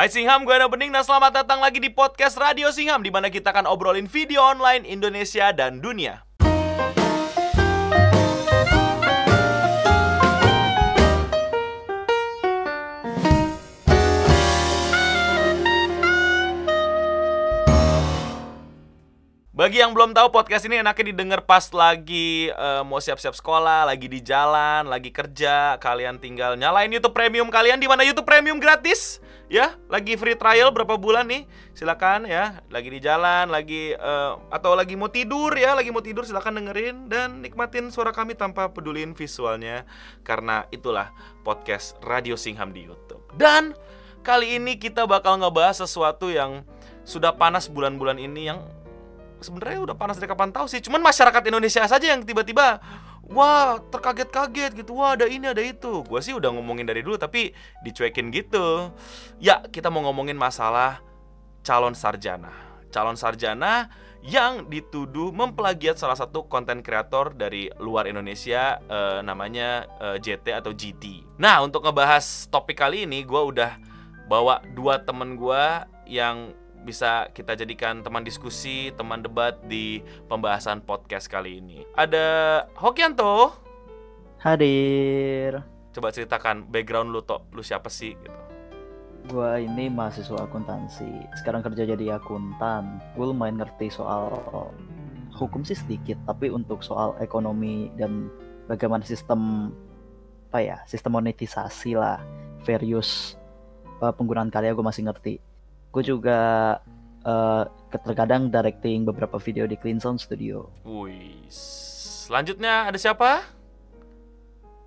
Hai 0.00 0.08
Singham, 0.08 0.48
gue 0.48 0.56
Ana 0.56 0.64
Bening 0.64 0.96
dan 0.96 1.04
selamat 1.04 1.44
datang 1.44 1.60
lagi 1.60 1.76
di 1.76 1.92
podcast 1.92 2.40
Radio 2.40 2.72
Singham 2.72 3.04
di 3.04 3.12
mana 3.12 3.28
kita 3.28 3.52
akan 3.52 3.68
obrolin 3.68 4.08
video 4.08 4.40
online 4.40 4.88
Indonesia 4.88 5.52
dan 5.52 5.84
dunia. 5.84 6.29
Bagi 19.60 19.76
yang 19.84 19.92
belum 19.92 20.16
tahu 20.16 20.32
podcast 20.32 20.64
ini 20.64 20.80
enaknya 20.80 21.12
didengar 21.12 21.44
pas 21.44 21.68
lagi 21.76 22.48
eh, 22.48 22.80
mau 22.80 22.96
siap-siap 22.96 23.36
sekolah, 23.36 23.84
lagi 23.84 24.08
di 24.08 24.24
jalan, 24.24 24.88
lagi 24.88 25.12
kerja, 25.12 25.76
kalian 25.76 26.16
tinggal 26.16 26.56
nyalain 26.56 26.88
YouTube 26.88 27.12
Premium 27.12 27.52
kalian 27.52 27.76
di 27.76 27.84
mana 27.84 28.00
YouTube 28.00 28.24
Premium 28.24 28.56
gratis, 28.56 29.20
ya. 29.52 29.76
Lagi 29.92 30.16
free 30.16 30.32
trial 30.32 30.72
berapa 30.72 30.96
bulan 30.96 31.28
nih? 31.28 31.44
Silakan 31.76 32.24
ya. 32.24 32.64
Lagi 32.72 32.88
di 32.88 33.04
jalan, 33.04 33.52
lagi 33.52 33.92
eh, 33.92 34.32
atau 34.48 34.72
lagi 34.72 34.96
mau 34.96 35.12
tidur 35.12 35.52
ya, 35.52 35.76
lagi 35.76 35.92
mau 35.92 36.00
tidur 36.00 36.24
silakan 36.24 36.56
dengerin 36.56 37.12
dan 37.12 37.44
nikmatin 37.44 37.92
suara 37.92 38.16
kami 38.16 38.40
tanpa 38.40 38.72
peduliin 38.72 39.12
visualnya 39.12 39.84
karena 40.24 40.64
itulah 40.72 41.12
podcast 41.44 42.00
Radio 42.00 42.40
Singham 42.40 42.72
di 42.72 42.88
YouTube. 42.88 43.28
Dan 43.36 43.76
kali 44.24 44.56
ini 44.56 44.80
kita 44.80 45.04
bakal 45.04 45.36
ngebahas 45.36 45.84
sesuatu 45.84 46.32
yang 46.32 46.64
sudah 47.04 47.36
panas 47.36 47.68
bulan-bulan 47.68 48.16
ini 48.16 48.48
yang 48.48 48.79
sebenarnya 49.40 49.80
udah 49.90 49.96
panas 49.96 50.16
dari 50.20 50.28
kapan 50.30 50.52
tahu 50.54 50.70
sih. 50.70 50.80
Cuman 50.84 51.00
masyarakat 51.00 51.42
Indonesia 51.48 51.84
saja 51.84 52.06
yang 52.06 52.22
tiba-tiba 52.24 52.80
wah 53.26 53.80
terkaget-kaget 53.90 54.76
gitu. 54.84 54.96
Wah 55.00 55.16
ada 55.16 55.26
ini 55.26 55.50
ada 55.50 55.60
itu. 55.60 56.04
Gue 56.04 56.20
sih 56.20 56.36
udah 56.36 56.52
ngomongin 56.52 56.84
dari 56.84 57.00
dulu 57.00 57.16
tapi 57.16 57.52
dicuekin 57.82 58.28
gitu. 58.30 58.92
Ya 59.42 59.64
kita 59.66 59.88
mau 59.88 60.04
ngomongin 60.04 60.36
masalah 60.36 61.00
calon 61.64 61.96
sarjana. 61.96 62.52
Calon 62.90 63.16
sarjana 63.16 63.88
yang 64.20 64.68
dituduh 64.68 65.32
memplagiat 65.32 65.96
salah 65.96 66.16
satu 66.16 66.44
konten 66.44 66.84
kreator 66.84 67.32
dari 67.32 67.72
luar 67.80 68.04
Indonesia 68.04 68.76
eh, 68.84 69.24
namanya 69.24 69.88
eh, 69.96 70.16
JT 70.20 70.52
atau 70.52 70.76
GT. 70.76 71.24
Nah 71.40 71.64
untuk 71.64 71.88
ngebahas 71.88 72.48
topik 72.52 72.76
kali 72.76 73.08
ini 73.08 73.24
gue 73.24 73.40
udah 73.40 73.80
bawa 74.28 74.60
dua 74.76 75.00
temen 75.00 75.40
gue 75.40 75.64
yang 76.06 76.52
bisa 76.84 77.28
kita 77.36 77.54
jadikan 77.56 78.00
teman 78.00 78.24
diskusi, 78.24 78.90
teman 78.96 79.20
debat 79.20 79.56
di 79.68 80.00
pembahasan 80.26 80.80
podcast 80.80 81.28
kali 81.28 81.60
ini. 81.60 81.84
Ada 81.94 82.64
Hokianto. 82.76 83.52
Hadir. 84.40 85.60
Coba 85.92 86.08
ceritakan 86.08 86.64
background 86.72 87.12
lu, 87.12 87.20
Tok. 87.20 87.52
Lu 87.52 87.60
siapa 87.60 87.92
sih 87.92 88.16
gitu. 88.16 88.40
Gua 89.28 89.60
ini 89.60 89.92
mahasiswa 89.92 90.48
akuntansi. 90.48 91.06
Sekarang 91.36 91.60
kerja 91.60 91.84
jadi 91.84 92.16
akuntan. 92.16 93.04
Gue 93.12 93.28
lumayan 93.28 93.60
ngerti 93.60 93.92
soal 93.92 94.32
hukum 95.36 95.60
sih 95.62 95.76
sedikit, 95.76 96.16
tapi 96.24 96.48
untuk 96.48 96.80
soal 96.80 97.16
ekonomi 97.20 97.92
dan 98.00 98.32
bagaimana 98.64 99.04
sistem 99.04 99.72
apa 100.50 100.58
ya, 100.64 100.76
sistem 100.88 101.14
monetisasi 101.14 101.94
lah, 101.94 102.18
various 102.66 103.38
uh, 104.02 104.10
penggunaan 104.10 104.50
karya 104.50 104.74
gue 104.74 104.82
masih 104.82 105.06
ngerti. 105.06 105.38
Gue 105.90 106.02
juga 106.06 106.78
uh, 107.26 107.64
terkadang 107.90 108.48
directing 108.48 109.02
beberapa 109.02 109.36
video 109.42 109.66
di 109.66 109.74
Clean 109.74 109.98
Sound 109.98 110.22
Studio. 110.22 110.70
Wih. 110.86 111.44
Selanjutnya 111.50 112.86
ada 112.86 112.98
siapa? 112.98 113.60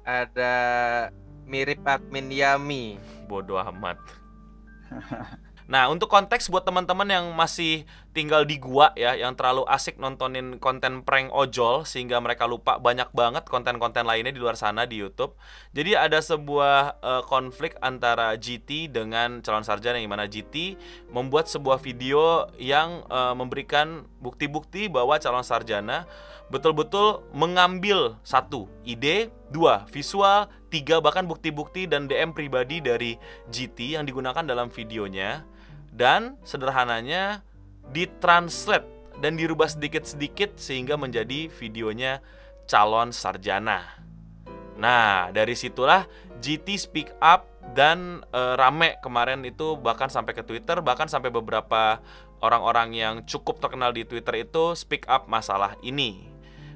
ada 0.04 0.54
mirip 1.48 1.80
admin 1.88 2.28
Yami. 2.30 3.00
Bodoh 3.28 3.60
amat. 3.60 3.98
Nah, 5.68 5.88
untuk 5.88 6.12
konteks 6.12 6.52
buat 6.52 6.68
teman-teman 6.68 7.08
yang 7.08 7.26
masih 7.32 7.88
tinggal 8.12 8.44
di 8.44 8.60
gua 8.60 8.92
ya, 8.94 9.16
yang 9.16 9.34
terlalu 9.34 9.64
asik 9.66 9.96
nontonin 9.98 10.60
konten 10.60 11.02
prank 11.02 11.32
ojol 11.32 11.88
sehingga 11.88 12.20
mereka 12.20 12.46
lupa 12.46 12.78
banyak 12.78 13.10
banget 13.16 13.48
konten-konten 13.48 14.04
lainnya 14.04 14.36
di 14.36 14.42
luar 14.44 14.60
sana 14.60 14.84
di 14.84 15.00
YouTube. 15.00 15.34
Jadi 15.72 15.96
ada 15.96 16.20
sebuah 16.20 17.00
eh, 17.00 17.24
konflik 17.26 17.80
antara 17.80 18.36
GT 18.36 18.92
dengan 18.92 19.40
calon 19.40 19.64
sarjana 19.64 19.98
yang 19.98 20.12
mana 20.12 20.28
GT 20.28 20.76
membuat 21.10 21.48
sebuah 21.48 21.80
video 21.80 22.52
yang 22.60 23.08
eh, 23.08 23.34
memberikan 23.34 24.04
bukti-bukti 24.20 24.92
bahwa 24.92 25.16
calon 25.18 25.44
sarjana 25.44 26.06
betul-betul 26.52 27.26
mengambil 27.34 28.20
satu 28.22 28.70
ide, 28.84 29.34
dua 29.50 29.90
visual, 29.90 30.46
tiga 30.70 31.02
bahkan 31.02 31.26
bukti-bukti 31.26 31.90
dan 31.90 32.06
DM 32.06 32.36
pribadi 32.36 32.78
dari 32.78 33.18
GT 33.50 33.98
yang 33.98 34.06
digunakan 34.06 34.46
dalam 34.46 34.70
videonya 34.70 35.42
dan 35.94 36.42
sederhananya 36.42 37.46
ditranslate 37.94 38.88
dan 39.22 39.38
dirubah 39.38 39.70
sedikit-sedikit 39.70 40.58
sehingga 40.58 40.98
menjadi 40.98 41.48
videonya 41.48 42.20
calon 42.66 43.14
sarjana. 43.14 44.04
Nah, 44.74 45.30
dari 45.30 45.54
situlah 45.54 46.10
GT 46.42 46.76
speak 46.76 47.10
up 47.22 47.46
dan 47.78 48.26
eh, 48.34 48.56
rame 48.58 48.98
kemarin 49.00 49.46
itu 49.46 49.78
bahkan 49.78 50.10
sampai 50.10 50.34
ke 50.34 50.42
Twitter, 50.42 50.82
bahkan 50.82 51.06
sampai 51.06 51.30
beberapa 51.30 52.02
orang-orang 52.44 52.90
yang 52.92 53.14
cukup 53.24 53.62
terkenal 53.64 53.96
di 53.96 54.04
Twitter 54.04 54.44
itu 54.44 54.76
speak 54.76 55.08
up 55.08 55.30
masalah 55.30 55.78
ini. 55.86 56.34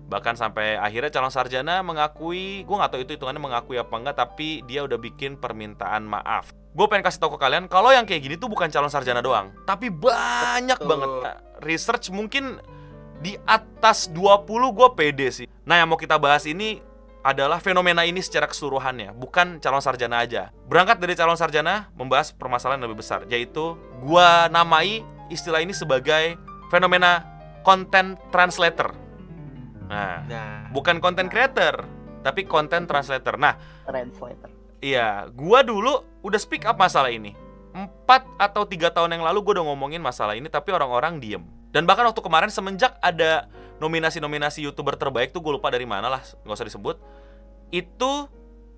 Bahkan 0.08 0.40
sampai 0.40 0.80
akhirnya 0.80 1.12
calon 1.12 1.34
sarjana 1.34 1.84
mengakui, 1.84 2.64
gue 2.64 2.76
nggak 2.80 2.92
tahu 2.96 3.02
itu 3.04 3.20
hitungannya 3.20 3.44
mengakui 3.44 3.76
apa 3.76 3.92
enggak, 3.92 4.16
tapi 4.16 4.64
dia 4.64 4.88
udah 4.88 4.96
bikin 4.96 5.36
permintaan 5.36 6.08
maaf. 6.08 6.56
Gue 6.78 6.86
pengen 6.86 7.10
kasih 7.10 7.18
tau 7.18 7.34
ke 7.34 7.42
kalian, 7.42 7.66
kalau 7.66 7.90
yang 7.90 8.06
kayak 8.06 8.22
gini 8.22 8.36
tuh 8.38 8.46
bukan 8.54 8.70
calon 8.70 8.94
sarjana 8.94 9.18
doang, 9.26 9.50
tapi 9.66 9.90
banyak 9.90 10.78
Betul. 10.78 10.86
banget. 10.94 11.10
Research 11.66 12.14
mungkin 12.14 12.62
di 13.18 13.34
atas 13.50 14.14
20 14.14 14.46
gue 14.78 14.88
pede 14.94 15.28
sih. 15.34 15.48
Nah 15.66 15.82
yang 15.82 15.90
mau 15.90 15.98
kita 15.98 16.22
bahas 16.22 16.46
ini 16.46 16.78
adalah 17.26 17.58
fenomena 17.58 18.06
ini 18.06 18.22
secara 18.22 18.46
keseluruhannya, 18.46 19.18
bukan 19.18 19.58
calon 19.58 19.82
sarjana 19.82 20.22
aja. 20.22 20.54
Berangkat 20.70 21.02
dari 21.02 21.18
calon 21.18 21.34
sarjana, 21.34 21.90
membahas 21.98 22.30
permasalahan 22.30 22.78
yang 22.78 22.94
lebih 22.94 23.02
besar, 23.02 23.26
yaitu 23.26 23.74
gua 24.06 24.46
namai 24.48 25.02
istilah 25.34 25.66
ini 25.66 25.74
sebagai 25.74 26.38
fenomena 26.70 27.26
content 27.66 28.22
translator. 28.30 28.94
Nah, 29.90 30.24
Nah, 30.30 30.70
bukan 30.70 31.02
content 31.02 31.28
creator, 31.28 31.90
tapi 32.22 32.46
content 32.46 32.86
translator. 32.86 33.36
Nah, 33.36 33.58
Translator. 33.88 34.57
Iya, 34.78 35.30
gua 35.34 35.66
dulu 35.66 36.06
udah 36.22 36.40
speak 36.40 36.66
up 36.70 36.78
masalah 36.78 37.10
ini. 37.10 37.34
Empat 37.74 38.26
atau 38.42 38.66
tiga 38.66 38.90
tahun 38.90 39.18
yang 39.18 39.24
lalu 39.26 39.46
gue 39.46 39.54
udah 39.62 39.66
ngomongin 39.70 40.02
masalah 40.02 40.34
ini, 40.34 40.50
tapi 40.50 40.74
orang-orang 40.74 41.22
diem. 41.22 41.46
Dan 41.70 41.86
bahkan 41.86 42.10
waktu 42.10 42.22
kemarin 42.26 42.50
semenjak 42.50 42.98
ada 43.06 43.46
nominasi-nominasi 43.78 44.66
youtuber 44.66 44.98
terbaik 44.98 45.30
tuh 45.30 45.46
gue 45.46 45.54
lupa 45.54 45.70
dari 45.70 45.86
mana 45.86 46.10
lah, 46.10 46.22
nggak 46.42 46.58
usah 46.58 46.66
disebut. 46.66 46.98
Itu 47.70 48.30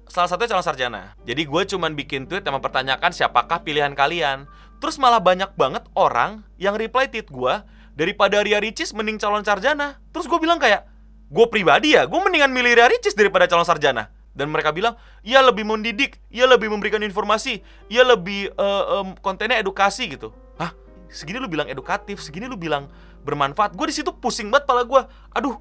salah 0.09 0.27
satunya 0.27 0.51
calon 0.51 0.65
sarjana. 0.65 1.15
Jadi 1.23 1.47
gue 1.47 1.61
cuman 1.75 1.95
bikin 1.95 2.27
tweet 2.27 2.43
yang 2.43 2.59
mempertanyakan 2.59 3.13
siapakah 3.15 3.63
pilihan 3.63 3.95
kalian. 3.95 4.49
Terus 4.83 4.99
malah 4.99 5.23
banyak 5.23 5.55
banget 5.55 5.87
orang 5.95 6.43
yang 6.59 6.75
reply 6.75 7.07
tweet 7.07 7.31
gue 7.31 7.53
daripada 7.95 8.43
Ria 8.43 8.59
Ricis 8.59 8.91
mending 8.91 9.19
calon 9.19 9.47
sarjana. 9.47 9.99
Terus 10.11 10.27
gue 10.27 10.39
bilang 10.39 10.59
kayak, 10.59 10.83
gue 11.31 11.45
pribadi 11.47 11.95
ya, 11.95 12.03
gue 12.03 12.19
mendingan 12.19 12.51
milih 12.51 12.75
Ria 12.75 12.87
Ricis 12.91 13.15
daripada 13.15 13.47
calon 13.47 13.63
sarjana. 13.63 14.11
Dan 14.33 14.53
mereka 14.53 14.71
bilang, 14.71 14.95
ia 15.25 15.41
lebih 15.41 15.65
mendidik, 15.65 16.21
ia 16.29 16.45
lebih 16.45 16.69
memberikan 16.71 17.01
informasi, 17.01 17.59
ia 17.91 18.05
lebih 18.05 18.53
eh, 18.53 18.83
em, 19.01 19.17
kontennya 19.19 19.59
edukasi 19.59 20.07
gitu. 20.09 20.31
Hah? 20.61 20.71
Segini 21.09 21.41
lu 21.41 21.49
bilang 21.49 21.67
edukatif, 21.67 22.21
segini 22.21 22.45
lu 22.45 22.55
bilang 22.55 22.87
bermanfaat. 23.25 23.75
Gue 23.75 23.89
di 23.89 23.95
situ 23.95 24.13
pusing 24.15 24.47
banget 24.53 24.69
pala 24.69 24.85
gue. 24.85 25.01
Aduh, 25.35 25.57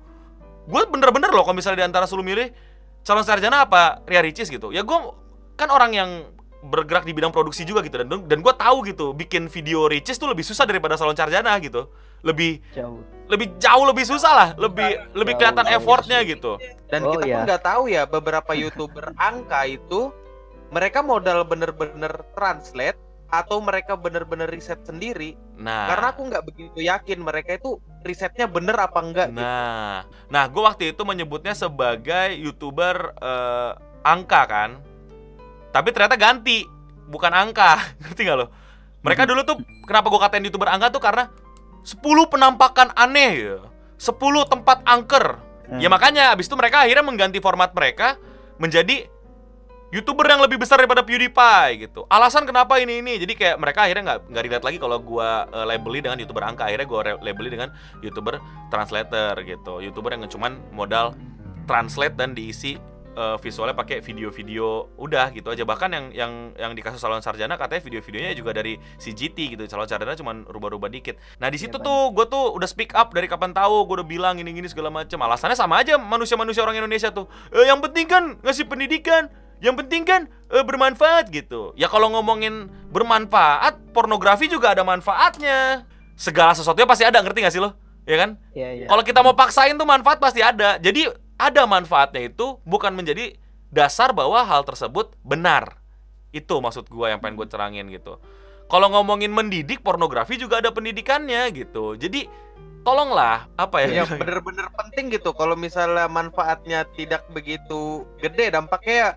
gue 0.69 0.83
bener-bener 0.93 1.33
loh 1.33 1.43
kalau 1.43 1.57
misalnya 1.57 1.84
di 1.84 1.87
antara 1.89 2.05
lu 2.09 2.23
milih 2.23 2.53
calon 3.03 3.25
sarjana 3.25 3.65
apa 3.65 4.05
Ria 4.05 4.21
Ricis 4.21 4.53
gitu. 4.53 4.71
Ya 4.71 4.84
gue 4.84 4.99
kan 5.57 5.73
orang 5.73 5.97
yang 5.97 6.11
bergerak 6.59 7.07
di 7.07 7.15
bidang 7.15 7.31
produksi 7.31 7.62
juga 7.62 7.87
gitu 7.87 8.03
dan 8.03 8.11
dan 8.27 8.39
gue 8.43 8.55
tahu 8.59 8.83
gitu 8.83 9.15
bikin 9.15 9.47
video 9.47 9.87
Ricis 9.87 10.19
tuh 10.19 10.27
lebih 10.27 10.42
susah 10.42 10.66
daripada 10.69 10.98
calon 11.01 11.16
sarjana 11.16 11.57
gitu. 11.63 11.89
Lebih 12.21 12.60
Jauh. 12.77 13.17
Lebih 13.28 13.54
jauh 13.57 13.84
lebih 13.84 14.04
susah 14.04 14.33
lah, 14.33 14.48
lebih 14.57 14.89
lebih 15.13 15.36
Jauh, 15.36 15.41
kelihatan 15.45 15.66
jauh. 15.66 15.77
effortnya 15.77 16.19
gitu. 16.25 16.53
dan 16.89 17.04
Oh, 17.04 17.13
kita 17.13 17.25
iya. 17.25 17.34
pun 17.34 17.41
nggak 17.45 17.63
tahu 17.63 17.83
ya 17.86 18.03
beberapa 18.04 18.53
youtuber 18.53 19.13
angka 19.21 19.69
itu 19.69 20.09
mereka 20.69 21.01
modal 21.01 21.45
bener-bener 21.45 22.09
translate 22.33 22.97
atau 23.28 23.60
mereka 23.60 23.92
bener-bener 23.92 24.48
riset 24.48 24.80
sendiri. 24.83 25.36
Nah, 25.54 25.84
Karena 25.86 26.07
aku 26.10 26.22
nggak 26.25 26.45
begitu 26.45 26.80
yakin 26.80 27.21
mereka 27.21 27.54
itu 27.54 27.77
risetnya 28.01 28.48
bener 28.48 28.72
apa 28.75 28.98
enggak. 28.98 29.28
gitu. 29.28 29.41
Nah, 29.41 30.09
nah 30.27 30.45
gue 30.45 30.63
waktu 30.63 30.84
itu 30.91 31.03
menyebutnya 31.04 31.53
sebagai 31.53 32.33
youtuber 32.34 33.13
eh, 33.15 33.72
angka 34.01 34.42
kan, 34.45 34.71
tapi 35.69 35.92
ternyata 35.92 36.16
ganti, 36.16 36.65
bukan 37.04 37.28
angka, 37.30 37.77
ngerti 38.01 38.25
gak 38.25 38.39
lo? 38.39 38.47
Mereka 38.98 39.22
Mhm. 39.22 39.28
dulu 39.28 39.41
tuh 39.45 39.57
kenapa 39.84 40.09
gue 40.09 40.21
katain 40.21 40.45
youtuber 40.45 40.69
angka 40.69 40.89
tuh 40.89 41.03
karena 41.03 41.28
10 41.89 42.05
penampakan 42.29 42.93
aneh 42.93 43.33
ya, 43.41 43.59
10 43.97 44.45
tempat 44.45 44.85
angker. 44.85 45.41
Hmm. 45.69 45.81
Ya 45.81 45.89
makanya 45.89 46.37
abis 46.37 46.49
itu 46.49 46.57
mereka 46.57 46.85
akhirnya 46.85 47.05
mengganti 47.05 47.41
format 47.41 47.73
mereka 47.73 48.21
menjadi 48.61 49.09
youtuber 49.89 50.29
yang 50.29 50.45
lebih 50.45 50.61
besar 50.61 50.81
daripada 50.81 51.01
PewDiePie 51.01 51.89
gitu. 51.89 52.05
Alasan 52.13 52.45
kenapa 52.45 52.77
ini 52.77 53.01
ini. 53.01 53.17
Jadi 53.17 53.33
kayak 53.33 53.57
mereka 53.57 53.89
akhirnya 53.89 54.05
nggak 54.05 54.21
nggak 54.29 54.45
dilihat 54.45 54.65
lagi 54.65 54.79
kalau 54.81 55.01
gua 55.01 55.49
uh, 55.49 55.65
labeli 55.65 56.05
dengan 56.05 56.21
youtuber 56.21 56.45
angka. 56.45 56.69
Akhirnya 56.69 56.89
gua 56.89 57.01
re- 57.05 57.21
labeli 57.25 57.49
dengan 57.49 57.73
youtuber 58.05 58.37
translator 58.69 59.33
gitu. 59.45 59.81
Youtuber 59.81 60.13
yang 60.13 60.29
cuman 60.29 60.61
modal 60.77 61.17
translate 61.65 62.17
dan 62.17 62.37
diisi 62.37 62.77
uh, 63.18 63.36
visualnya 63.42 63.74
pakai 63.74 63.98
video-video 63.98 64.94
udah 64.94 65.34
gitu 65.34 65.50
aja. 65.50 65.66
Bahkan 65.66 65.91
yang 65.91 66.06
yang 66.15 66.32
yang 66.54 66.72
di 66.78 66.80
kasus 66.86 67.03
calon 67.03 67.18
sarjana 67.18 67.59
katanya 67.59 67.82
video-videonya 67.82 68.32
juga 68.38 68.54
dari 68.54 68.78
CGT 68.78 69.59
gitu. 69.59 69.62
Calon 69.66 69.91
sarjana 69.91 70.15
cuman 70.15 70.47
rubah-rubah 70.47 70.86
dikit. 70.86 71.18
Nah, 71.42 71.50
di 71.50 71.59
situ 71.59 71.74
Iya, 71.74 71.84
tuh 71.84 71.98
gue 72.15 72.26
tuh 72.30 72.54
udah 72.54 72.68
speak 72.70 72.94
up 72.94 73.10
dari 73.10 73.26
kapan 73.26 73.50
tahu, 73.50 73.91
gue 73.91 73.94
udah 74.00 74.09
bilang 74.09 74.38
gini-gini 74.38 74.70
segala 74.70 74.94
macam. 74.94 75.18
Alasannya 75.18 75.59
sama 75.59 75.82
aja 75.82 75.98
manusia-manusia 75.98 76.62
orang 76.62 76.78
Indonesia 76.78 77.10
tuh. 77.10 77.26
Eh, 77.50 77.66
yang 77.66 77.82
penting 77.82 78.06
kan 78.06 78.38
ngasih 78.47 78.70
pendidikan, 78.70 79.26
yang 79.59 79.74
penting 79.74 80.06
kan 80.06 80.30
eh, 80.54 80.62
bermanfaat 80.62 81.34
gitu. 81.34 81.74
Ya 81.74 81.91
kalau 81.91 82.15
ngomongin 82.15 82.70
bermanfaat, 82.94 83.91
pornografi 83.91 84.47
juga 84.47 84.78
ada 84.78 84.86
manfaatnya. 84.86 85.82
Segala 86.18 86.50
sesuatunya 86.54 86.86
pasti 86.86 87.06
ada, 87.06 87.22
ngerti 87.22 87.38
gak 87.47 87.54
sih 87.54 87.62
lo? 87.62 87.74
Ya 88.03 88.16
kan? 88.18 88.30
Iya, 88.56 88.68
iya. 88.74 88.86
Kalau 88.91 89.03
kita 89.06 89.20
mau 89.22 89.36
paksain 89.38 89.76
tuh 89.78 89.86
manfaat 89.86 90.18
pasti 90.18 90.42
ada. 90.42 90.80
Jadi 90.82 91.28
ada 91.39 91.63
manfaatnya 91.65 92.27
itu 92.27 92.59
bukan 92.67 92.93
menjadi 92.93 93.39
dasar 93.71 94.11
bahwa 94.11 94.43
hal 94.43 94.67
tersebut 94.67 95.15
benar. 95.23 95.79
Itu 96.35 96.61
maksud 96.61 96.91
gua 96.93 97.15
yang 97.15 97.23
pengen 97.23 97.39
gue 97.41 97.49
terangin 97.49 97.87
gitu. 97.89 98.21
Kalau 98.69 98.93
ngomongin 98.93 99.33
mendidik, 99.33 99.81
pornografi 99.81 100.37
juga 100.37 100.61
ada 100.61 100.69
pendidikannya 100.69 101.49
gitu. 101.57 101.97
Jadi 101.97 102.29
tolonglah 102.85 103.49
apa 103.57 103.85
ya? 103.85 104.05
yang 104.05 104.09
bener-bener 104.21 104.69
penting 104.77 105.13
gitu 105.13 105.33
kalau 105.37 105.57
misalnya 105.59 106.09
manfaatnya 106.09 106.89
tidak 106.97 107.27
begitu 107.33 108.07
gede 108.23 108.55
dampaknya 108.55 108.95
ya 108.95 109.11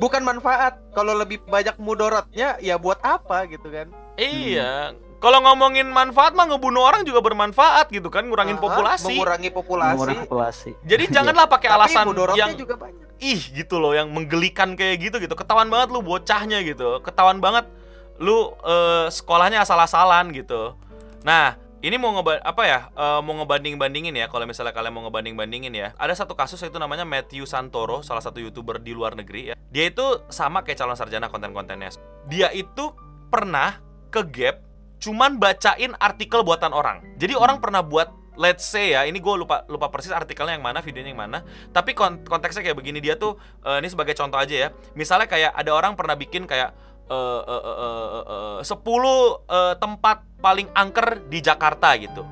bukan 0.00 0.24
manfaat 0.24 0.80
kalau 0.96 1.12
lebih 1.12 1.42
banyak 1.44 1.76
mudorotnya 1.76 2.56
ya 2.64 2.80
buat 2.80 2.96
apa 3.04 3.44
gitu 3.50 3.68
kan 3.68 3.92
Iya. 4.16 4.92
Kalau 5.20 5.44
ngomongin 5.44 5.84
manfaat 5.92 6.32
mah 6.32 6.48
ngebunuh 6.48 6.80
orang 6.80 7.04
juga 7.04 7.20
bermanfaat 7.20 7.92
gitu 7.92 8.08
kan, 8.08 8.24
ngurangin 8.24 8.56
Aha, 8.56 8.64
populasi. 8.64 9.12
mengurangi 9.12 9.50
populasi. 9.52 9.92
Mengurangi 9.92 10.20
populasi. 10.24 10.70
Jadi 10.80 11.04
janganlah 11.14 11.44
pakai 11.44 11.68
tapi 11.68 11.76
alasan 11.76 12.04
yang 12.40 12.56
juga 12.56 12.80
banyak. 12.80 13.20
ih 13.20 13.42
gitu 13.52 13.76
loh 13.76 13.92
yang 13.92 14.08
menggelikan 14.08 14.72
kayak 14.80 14.96
gitu 14.96 15.20
gitu. 15.20 15.36
Ketahuan 15.36 15.68
banget 15.68 15.92
lu 15.92 16.00
bocahnya 16.00 16.64
gitu. 16.64 17.04
Ketahuan 17.04 17.36
banget 17.36 17.68
lu 18.16 18.56
eh, 18.64 19.12
sekolahnya 19.12 19.60
asal-asalan 19.60 20.32
gitu. 20.32 20.72
Nah 21.20 21.60
ini 21.84 22.00
mau 22.00 22.16
ngeba 22.16 22.40
apa 22.40 22.62
ya 22.64 22.88
eh, 22.88 23.20
mau 23.20 23.36
ngebanding 23.44 23.76
bandingin 23.76 24.16
ya 24.16 24.24
kalau 24.32 24.48
misalnya 24.48 24.72
kalian 24.72 24.96
mau 24.96 25.04
ngebanding 25.04 25.36
bandingin 25.36 25.76
ya. 25.76 25.92
Ada 26.00 26.24
satu 26.24 26.32
kasus 26.32 26.64
itu 26.64 26.80
namanya 26.80 27.04
Matthew 27.04 27.44
Santoro 27.44 28.00
salah 28.00 28.24
satu 28.24 28.40
youtuber 28.40 28.80
di 28.80 28.96
luar 28.96 29.12
negeri 29.12 29.52
ya. 29.52 29.54
Dia 29.68 29.92
itu 29.92 30.24
sama 30.32 30.64
kayak 30.64 30.80
calon 30.80 30.96
sarjana 30.96 31.28
konten-kontennya. 31.28 31.92
Dia 32.24 32.48
itu 32.56 32.96
pernah 33.28 33.76
ke 34.08 34.24
gap 34.24 34.69
cuman 35.00 35.40
bacain 35.40 35.96
artikel 35.96 36.44
buatan 36.44 36.70
orang. 36.76 37.02
Jadi 37.16 37.32
orang 37.32 37.58
pernah 37.58 37.80
buat 37.80 38.12
let's 38.40 38.64
say 38.64 38.96
ya 38.96 39.04
ini 39.04 39.20
gue 39.20 39.34
lupa 39.36 39.68
lupa 39.68 39.92
persis 39.92 40.12
artikelnya 40.12 40.56
yang 40.56 40.64
mana 40.64 40.80
videonya 40.80 41.12
yang 41.12 41.20
mana 41.20 41.44
tapi 41.76 41.92
kon- 41.92 42.24
konteksnya 42.24 42.64
kayak 42.64 42.78
begini 42.78 42.96
dia 42.96 43.12
tuh 43.20 43.36
eh, 43.68 43.84
ini 43.84 43.88
sebagai 43.90 44.16
contoh 44.16 44.40
aja 44.40 44.54
ya. 44.54 44.68
Misalnya 44.96 45.28
kayak 45.28 45.52
ada 45.56 45.70
orang 45.72 45.96
pernah 45.96 46.16
bikin 46.16 46.48
kayak 46.48 46.72
eh, 47.10 47.42
eh, 47.44 47.62
eh, 47.64 48.08
eh, 48.16 48.60
eh, 48.60 48.68
10 48.68 48.76
eh, 48.76 49.74
tempat 49.80 50.16
paling 50.38 50.68
angker 50.72 51.26
di 51.28 51.38
Jakarta 51.40 51.96
gitu. 52.00 52.22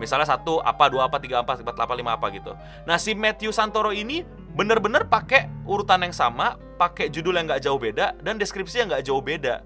Misalnya 0.00 0.24
satu 0.24 0.64
apa 0.64 0.88
dua 0.88 1.12
apa 1.12 1.20
tiga 1.20 1.44
apa 1.44 1.60
empat 1.60 1.76
apa 1.76 1.92
lima 1.92 2.16
apa 2.16 2.32
gitu. 2.32 2.56
Nah 2.88 2.96
si 2.96 3.12
Matthew 3.12 3.52
Santoro 3.52 3.92
ini 3.92 4.24
bener-bener 4.56 5.04
pakai 5.04 5.52
urutan 5.68 6.00
yang 6.00 6.16
sama 6.16 6.56
pakai 6.80 7.12
judul 7.12 7.36
yang 7.36 7.44
nggak 7.44 7.60
jauh 7.60 7.76
beda 7.76 8.16
dan 8.24 8.40
deskripsi 8.40 8.80
yang 8.80 8.88
nggak 8.88 9.04
jauh 9.04 9.20
beda. 9.20 9.60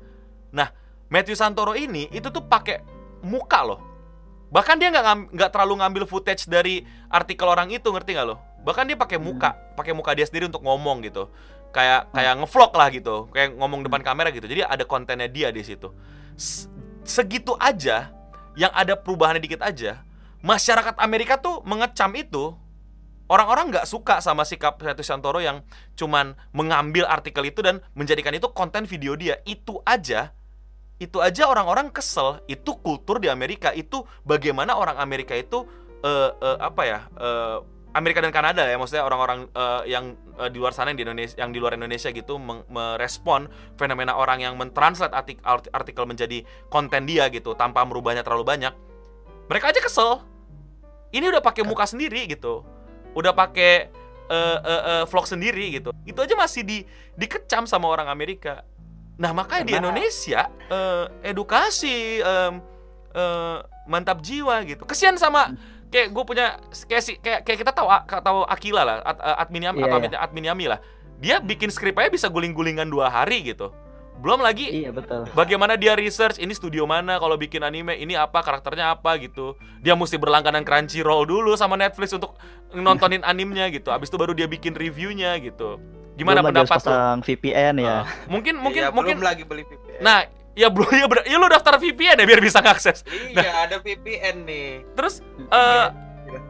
Nah 0.50 0.74
Matthew 1.14 1.38
Santoro 1.38 1.78
ini 1.78 2.10
itu 2.10 2.26
tuh 2.34 2.42
pakai 2.42 2.82
muka 3.22 3.62
loh. 3.62 3.78
Bahkan 4.50 4.82
dia 4.82 4.90
nggak 4.90 5.30
nggak 5.30 5.50
terlalu 5.54 5.78
ngambil 5.78 6.02
footage 6.10 6.50
dari 6.50 6.82
artikel 7.06 7.46
orang 7.46 7.70
itu 7.70 7.86
ngerti 7.86 8.18
nggak 8.18 8.26
lo? 8.26 8.42
Bahkan 8.66 8.90
dia 8.90 8.98
pakai 8.98 9.22
muka 9.22 9.54
pakai 9.78 9.94
muka 9.94 10.10
dia 10.18 10.26
sendiri 10.26 10.50
untuk 10.50 10.66
ngomong 10.66 11.06
gitu. 11.06 11.30
Kayak 11.70 12.10
kayak 12.10 12.34
ngevlog 12.42 12.72
lah 12.74 12.88
gitu 12.90 13.16
kayak 13.30 13.54
ngomong 13.54 13.86
depan 13.86 14.02
kamera 14.02 14.34
gitu. 14.34 14.50
Jadi 14.50 14.66
ada 14.66 14.82
kontennya 14.82 15.30
dia 15.30 15.54
di 15.54 15.62
situ. 15.62 15.94
Segitu 17.06 17.54
aja 17.62 18.10
yang 18.58 18.74
ada 18.74 18.98
perubahannya 18.98 19.38
dikit 19.38 19.62
aja 19.62 20.02
masyarakat 20.44 21.00
Amerika 21.00 21.40
tuh 21.40 21.64
mengecam 21.64 22.12
itu. 22.18 22.52
Orang-orang 23.24 23.72
nggak 23.72 23.88
suka 23.88 24.20
sama 24.20 24.44
sikap 24.44 24.76
Setu 24.76 25.00
Santoro 25.00 25.40
yang 25.40 25.64
cuman 25.96 26.36
mengambil 26.52 27.08
artikel 27.08 27.48
itu 27.48 27.64
dan 27.64 27.80
menjadikan 27.96 28.36
itu 28.36 28.52
konten 28.52 28.84
video 28.84 29.16
dia. 29.16 29.40
Itu 29.48 29.80
aja 29.88 30.36
itu 31.02 31.18
aja 31.18 31.50
orang-orang 31.50 31.90
kesel. 31.90 32.38
Itu 32.46 32.78
kultur 32.78 33.18
di 33.18 33.26
Amerika. 33.26 33.74
Itu 33.74 34.06
bagaimana 34.22 34.78
orang 34.78 34.98
Amerika 34.98 35.34
itu 35.34 35.66
eh, 36.04 36.30
eh, 36.30 36.58
apa 36.60 36.82
ya 36.86 37.00
eh, 37.18 37.58
Amerika 37.94 38.18
dan 38.18 38.34
Kanada 38.34 38.66
ya 38.66 38.74
maksudnya 38.74 39.06
orang-orang 39.06 39.46
eh, 39.54 39.82
yang 39.90 40.18
eh, 40.38 40.50
di 40.50 40.58
luar 40.58 40.74
sana 40.74 40.90
yang 40.90 40.98
di 40.98 41.04
Indonesia 41.06 41.36
yang 41.38 41.50
di 41.54 41.58
luar 41.62 41.78
Indonesia 41.78 42.10
gitu 42.10 42.38
merespon 42.68 43.46
fenomena 43.78 44.18
orang 44.18 44.42
yang 44.42 44.54
mentranslate 44.58 45.14
artik- 45.14 45.42
art- 45.46 45.70
artikel 45.70 46.02
menjadi 46.02 46.42
konten 46.68 47.06
dia 47.06 47.30
gitu 47.30 47.54
tanpa 47.54 47.86
merubahnya 47.86 48.26
terlalu 48.26 48.44
banyak. 48.46 48.74
Mereka 49.46 49.70
aja 49.70 49.80
kesel. 49.82 50.22
Ini 51.14 51.30
udah 51.30 51.42
pakai 51.42 51.62
muka 51.62 51.86
sendiri 51.86 52.26
gitu. 52.26 52.66
Udah 53.14 53.30
pakai 53.30 53.86
eh, 54.26 54.58
eh, 54.58 54.82
eh, 54.90 55.04
vlog 55.06 55.26
sendiri 55.30 55.78
gitu. 55.78 55.94
Itu 56.02 56.18
aja 56.26 56.34
masih 56.34 56.66
di 56.66 56.82
dikecam 57.14 57.70
sama 57.70 57.86
orang 57.86 58.10
Amerika 58.10 58.66
nah 59.14 59.30
makanya 59.30 59.62
di 59.62 59.72
Karena- 59.72 59.90
Indonesia 59.94 60.40
eh, 60.66 61.04
edukasi 61.22 62.18
em, 62.18 62.54
eh, 63.14 63.58
mantap 63.86 64.18
jiwa 64.20 64.58
gitu. 64.66 64.82
Kesian 64.82 65.14
sama 65.14 65.54
kayak 65.92 66.10
gue 66.10 66.24
punya 66.26 66.58
kayak 66.90 67.02
si 67.04 67.12
kayak, 67.22 67.46
kayak 67.46 67.58
kita 67.62 67.70
tahu 67.70 67.86
tahu 68.10 68.42
Akila 68.48 68.82
lah 68.82 68.96
ad, 69.06 69.18
eh, 69.22 69.36
admin 69.38 69.62
Yami 69.70 69.78
Iya, 69.78 69.86
atau 69.86 69.98
iya. 69.98 70.02
admin, 70.02 70.18
admin 70.18 70.44
Yami 70.50 70.64
lah. 70.66 70.78
Dia 71.22 71.38
bikin 71.38 71.70
skrip 71.70 71.94
aja 71.94 72.10
bisa 72.10 72.26
guling-gulingan 72.26 72.90
dua 72.90 73.06
hari 73.06 73.46
gitu. 73.46 73.70
Belum 74.14 74.38
lagi 74.38 74.70
Iya 74.70 74.94
betul. 74.94 75.26
bagaimana 75.34 75.74
dia 75.74 75.94
research 75.94 76.38
ini 76.38 76.54
studio 76.54 76.86
mana 76.86 77.18
kalau 77.18 77.34
bikin 77.34 77.62
anime 77.62 77.94
ini 77.94 78.14
apa 78.14 78.42
karakternya 78.42 78.94
apa 78.94 79.14
gitu. 79.18 79.54
Dia 79.78 79.94
mesti 79.94 80.18
berlangganan 80.18 80.66
Crunchyroll 80.66 81.26
dulu 81.26 81.54
sama 81.54 81.74
Netflix 81.74 82.14
untuk 82.14 82.34
nontonin 82.74 83.22
animenya 83.30 83.70
gitu. 83.70 83.90
Abis 83.90 84.10
itu 84.10 84.18
baru 84.18 84.34
dia 84.34 84.50
bikin 84.50 84.74
reviewnya 84.74 85.38
gitu 85.38 85.78
gimana 86.14 86.40
Belum 86.40 86.46
lagi 86.46 86.56
pendapat 86.62 86.70
lo 86.70 86.78
pasang 86.78 87.16
VPN 87.22 87.74
ya. 87.82 87.96
Ah, 87.98 88.04
mungkin 88.30 88.54
mungkin 88.58 88.82
Iya, 88.86 88.88
mungkin 88.94 89.16
belum 89.18 89.26
lagi 89.26 89.42
beli 89.42 89.62
VPN 89.66 90.00
nah 90.00 90.18
ya 90.54 90.68
belum 90.70 90.90
ya, 90.94 91.06
ber- 91.10 91.26
ya 91.26 91.36
lu 91.36 91.46
daftar 91.50 91.74
VPN 91.82 92.16
ya 92.22 92.26
biar 92.26 92.40
bisa 92.40 92.58
ngakses. 92.62 93.02
Iya 93.34 93.66
ada 93.66 93.76
VPN 93.82 94.46
nih. 94.46 94.68
Terus 94.94 95.18
eh 95.50 95.86
Iya. 96.30 96.40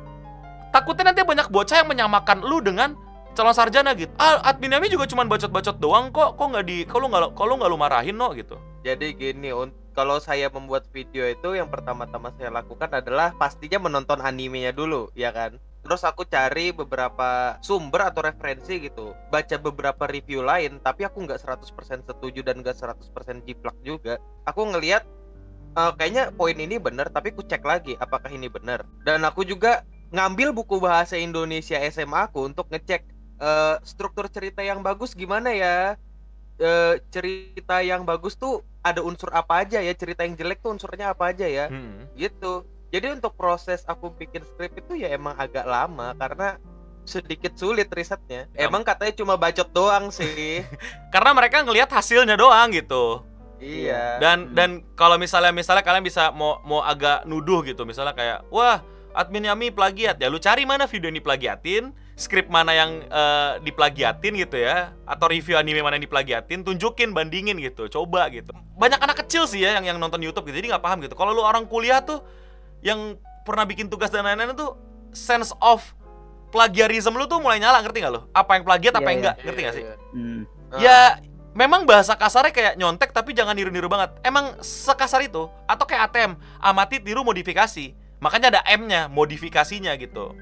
takutnya 0.71 1.11
nanti 1.11 1.25
banyak 1.25 1.49
bocah 1.49 1.81
yang 1.81 1.89
menyamakan 1.89 2.45
lu 2.45 2.61
dengan 2.61 2.93
calon 3.35 3.57
sarjana 3.57 3.97
gitu. 3.97 4.13
Ah 4.21 4.45
admin 4.45 4.77
Yami 4.77 4.93
juga 4.93 5.09
cuman 5.09 5.27
bacot-bacot 5.27 5.81
doang 5.81 6.13
kok. 6.13 6.37
Kok 6.37 6.47
nggak 6.53 6.65
di 6.69 6.85
kalau 6.85 7.09
nggak 7.09 7.33
kalau 7.33 7.57
nggak 7.57 7.71
lu 7.73 7.79
marahin 7.81 8.15
no 8.15 8.31
gitu. 8.37 8.61
Jadi 8.85 9.17
gini, 9.17 9.49
kalau 9.97 10.21
saya 10.21 10.53
membuat 10.53 10.85
video 10.93 11.25
itu 11.25 11.57
yang 11.57 11.73
pertama-tama 11.73 12.29
saya 12.37 12.53
lakukan 12.53 12.93
adalah 12.93 13.33
pastinya 13.33 13.81
menonton 13.81 14.21
animenya 14.21 14.77
dulu, 14.77 15.09
ya 15.17 15.33
kan? 15.33 15.57
Terus 15.85 16.03
aku 16.03 16.25
cari 16.25 16.73
beberapa 16.73 17.61
sumber 17.61 18.09
atau 18.09 18.25
referensi 18.25 18.81
gitu, 18.81 19.13
baca 19.29 19.57
beberapa 19.61 20.05
review 20.09 20.41
lain, 20.41 20.81
tapi 20.81 21.05
aku 21.05 21.29
nggak 21.29 21.41
100% 21.45 22.01
setuju 22.09 22.41
dan 22.41 22.65
nggak 22.65 22.77
100% 22.77 23.45
jiplak 23.45 23.77
juga. 23.85 24.17
Aku 24.49 24.65
ngelihat 24.65 25.05
eh, 25.79 25.93
kayaknya 25.99 26.33
poin 26.35 26.57
ini 26.57 26.77
benar, 26.81 27.11
tapi 27.13 27.35
aku 27.35 27.45
cek 27.45 27.63
lagi 27.65 27.93
apakah 28.01 28.31
ini 28.33 28.49
benar. 28.49 28.85
Dan 29.05 29.23
aku 29.29 29.45
juga 29.45 29.85
ngambil 30.15 30.55
buku 30.55 30.79
bahasa 30.81 31.19
Indonesia 31.19 31.77
SMA 31.91 32.31
aku 32.31 32.49
untuk 32.49 32.67
ngecek 32.73 33.03
eh, 33.43 33.77
struktur 33.85 34.27
cerita 34.33 34.63
yang 34.65 34.81
bagus 34.85 35.13
gimana 35.13 35.51
ya 35.53 35.99
eh, 36.61 36.95
cerita 37.11 37.83
yang 37.83 38.07
bagus 38.07 38.39
tuh 38.39 38.63
ada 38.85 39.01
unsur 39.03 39.33
apa 39.35 39.65
aja 39.65 39.81
ya 39.81 39.93
cerita 39.97 40.23
yang 40.27 40.37
jelek 40.39 40.61
tuh 40.63 40.77
unsurnya 40.77 41.13
apa 41.15 41.33
aja 41.33 41.47
ya 41.49 41.67
Hmm. 41.73 42.07
gitu 42.15 42.63
jadi 42.95 43.11
untuk 43.11 43.35
proses 43.35 43.83
aku 43.91 44.15
bikin 44.15 44.47
skrip 44.47 44.79
itu 44.79 45.03
ya 45.03 45.11
emang 45.11 45.35
agak 45.35 45.67
lama 45.67 46.15
karena 46.15 46.63
sedikit 47.03 47.51
sulit 47.59 47.91
risetnya. 47.91 48.47
Em- 48.55 48.71
emang 48.71 48.87
katanya 48.87 49.19
cuma 49.19 49.35
bacot 49.35 49.67
doang 49.75 50.15
sih. 50.15 50.63
Karena 51.15 51.35
mereka 51.35 51.67
ngelihat 51.67 51.91
hasilnya 51.91 52.39
doang 52.39 52.71
gitu. 52.71 53.27
Iya. 53.59 54.23
Dan 54.23 54.55
dan 54.55 54.87
kalau 54.95 55.19
misalnya 55.19 55.51
misalnya 55.51 55.83
kalian 55.83 56.07
bisa 56.07 56.31
mau 56.31 56.63
mau 56.63 56.87
agak 56.87 57.27
nuduh 57.27 57.67
gitu 57.67 57.83
misalnya 57.83 58.15
kayak 58.15 58.39
wah 58.49 58.79
admin 59.11 59.51
Yami 59.51 59.75
plagiat. 59.75 60.23
Ya 60.23 60.31
lu 60.31 60.39
cari 60.39 60.63
mana 60.63 60.87
video 60.87 61.11
yang 61.11 61.19
diplagiatin 61.19 61.91
skrip 62.15 62.47
mana 62.47 62.71
yang 62.71 63.03
eh, 63.11 63.53
diplagiatin 63.67 64.39
gitu 64.39 64.55
ya 64.55 64.95
atau 65.03 65.27
review 65.27 65.59
anime 65.59 65.83
mana 65.83 65.99
yang 65.99 66.07
diplagiatin 66.07 66.63
tunjukin 66.63 67.11
bandingin 67.11 67.59
gitu 67.59 67.91
coba 67.91 68.31
gitu. 68.31 68.55
Banyak 68.79 69.03
anak 69.03 69.27
kecil 69.27 69.51
sih 69.51 69.67
ya 69.67 69.83
yang 69.83 69.85
yang 69.95 69.99
nonton 69.99 70.23
YouTube 70.23 70.47
gitu 70.47 70.63
jadi 70.63 70.79
nggak 70.79 70.85
paham 70.85 71.03
gitu. 71.03 71.19
Kalau 71.19 71.35
lu 71.35 71.43
orang 71.43 71.67
kuliah 71.67 71.99
tuh 72.01 72.23
yang 72.85 73.17
pernah 73.43 73.65
bikin 73.65 73.89
tugas 73.89 74.13
dan 74.13 74.23
lain-lain 74.23 74.53
tuh 74.53 74.77
sense 75.11 75.51
of 75.59 75.81
plagiarism 76.49 77.17
lu 77.17 77.27
tuh 77.27 77.43
mulai 77.43 77.59
nyala 77.59 77.83
ngerti 77.83 77.99
nggak 77.99 78.13
lo 78.13 78.31
apa 78.31 78.51
yang 78.55 78.63
plagiat 78.63 78.95
apa 78.95 79.01
Iya, 79.01 79.09
yang 79.09 79.11
iya. 79.11 79.23
enggak 79.25 79.37
ngerti 79.43 79.61
nggak 79.61 79.75
sih 79.75 79.85
Hmm. 80.15 80.43
Ya 80.75 80.99
memang 81.55 81.87
bahasa 81.87 82.15
kasarnya 82.15 82.51
kayak 82.51 82.75
nyontek 82.75 83.15
tapi 83.15 83.31
jangan 83.31 83.55
niru-niru 83.55 83.87
banget. 83.87 84.11
Emang 84.23 84.59
sekasar 84.59 85.23
itu 85.23 85.47
atau 85.71 85.85
kayak 85.87 86.11
ATM, 86.11 86.35
amati 86.59 86.99
tiru 86.99 87.23
modifikasi. 87.23 87.95
Makanya 88.19 88.59
ada 88.59 88.63
M-nya, 88.75 89.07
modifikasinya 89.07 89.95
gitu. 89.95 90.35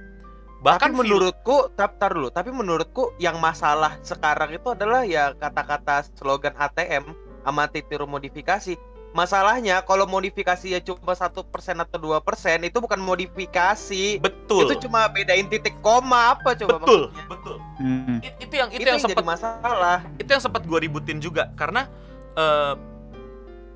Bahkan 0.65 0.97
film- 0.97 1.05
menurutku, 1.05 1.69
tar, 1.77 1.93
tar 2.01 2.17
dulu, 2.17 2.33
tapi 2.33 2.49
menurutku 2.49 3.13
yang 3.21 3.37
masalah 3.37 4.01
sekarang 4.01 4.57
itu 4.57 4.73
adalah 4.73 5.05
ya 5.05 5.37
kata-kata 5.37 6.09
slogan 6.17 6.57
ATM 6.57 7.13
amati 7.45 7.85
tiru 7.85 8.09
modifikasi. 8.09 8.81
Masalahnya 9.13 9.85
kalau 9.85 10.09
modifikasinya 10.09 10.81
cuma 10.81 11.13
satu 11.13 11.45
persen 11.45 11.77
atau 11.77 12.01
dua 12.01 12.25
persen 12.25 12.65
itu 12.65 12.81
bukan 12.81 12.97
modifikasi. 12.97 14.17
betul. 14.19 14.65
Itu 14.65 14.89
cuma 14.89 15.05
bedain 15.13 15.45
titik 15.47 15.77
koma 15.85 16.33
apa 16.33 16.57
coba 16.57 16.81
betul, 16.81 17.13
maksudnya? 17.13 17.25
betul. 17.29 17.57
Hmm. 17.77 18.19
It- 18.25 18.39
itu 18.41 18.55
yang 18.57 18.69
itu, 18.73 18.81
Itu, 18.81 18.89
yang 18.89 18.97
yang 18.97 19.05
sempat 19.05 19.21
jadi 19.21 19.33
masalah. 19.37 19.99
itu 20.17 20.31
yang 20.33 20.43
sempat 20.43 20.63
gue 20.65 20.79
ributin 20.81 21.19
juga 21.21 21.53
karena 21.55 21.93
eh, 22.33 22.75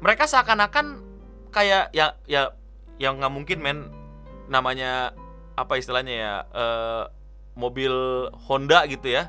mereka 0.01 0.25
seakan-akan 0.25 1.05
kayak 1.53 1.93
ya 1.93 2.17
ya 2.25 2.53
yang 2.97 3.21
nggak 3.21 3.33
mungkin 3.33 3.59
men 3.61 3.79
namanya 4.49 5.13
apa 5.53 5.77
istilahnya 5.77 6.15
ya 6.17 6.35
eh, 6.49 7.03
mobil 7.57 7.93
Honda 8.49 8.85
gitu 8.89 9.09
ya 9.09 9.29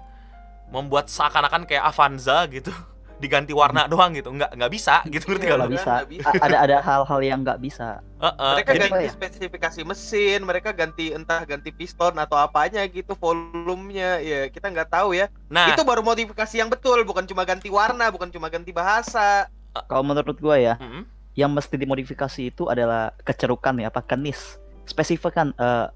membuat 0.67 1.07
seakan-akan 1.07 1.63
kayak 1.63 1.83
Avanza 1.83 2.43
gitu 2.47 2.71
diganti 3.17 3.49
warna 3.49 3.89
doang 3.89 4.13
gitu 4.13 4.29
nggak 4.29 4.53
nggak 4.53 4.71
bisa 4.71 5.01
gitu 5.09 5.33
ngerti 5.33 5.45
Iya, 5.49 5.57
nggak 5.57 5.73
bisa. 5.73 5.93
ada 6.37 6.57
ada 6.61 6.77
hal-hal 6.85 7.19
yang 7.25 7.39
nggak 7.41 7.59
bisa. 7.61 7.97
Heeh, 8.21 8.53
mereka 8.57 8.71
jadi 8.73 8.89
ganti 8.89 9.05
ya? 9.05 9.13
spesifikasi 9.13 9.79
mesin, 9.85 10.39
mereka 10.45 10.69
ganti 10.73 11.05
entah 11.13 11.41
ganti 11.45 11.69
piston 11.73 12.13
atau 12.17 12.37
apanya 12.37 12.85
gitu, 12.85 13.17
volumenya 13.17 14.21
ya 14.21 14.49
kita 14.49 14.69
nggak 14.69 14.89
tahu 14.93 15.17
ya. 15.17 15.29
nah 15.49 15.73
Itu 15.73 15.81
baru 15.81 16.05
modifikasi 16.05 16.55
yang 16.61 16.69
betul, 16.69 17.01
bukan 17.05 17.25
cuma 17.25 17.41
ganti 17.45 17.69
warna, 17.73 18.09
bukan 18.13 18.29
cuma 18.29 18.49
ganti 18.53 18.69
bahasa. 18.69 19.49
Kalau 19.89 20.01
menurut 20.01 20.37
gua 20.41 20.57
ya, 20.57 20.73
mm-mm. 20.77 21.05
yang 21.37 21.53
mesti 21.53 21.77
dimodifikasi 21.77 22.53
itu 22.53 22.69
adalah 22.69 23.13
kecerukan 23.25 23.77
ya, 23.81 23.89
apa 23.89 24.01
kenis. 24.05 24.61
Spesifikkan 24.85 25.53
eh, 25.57 25.87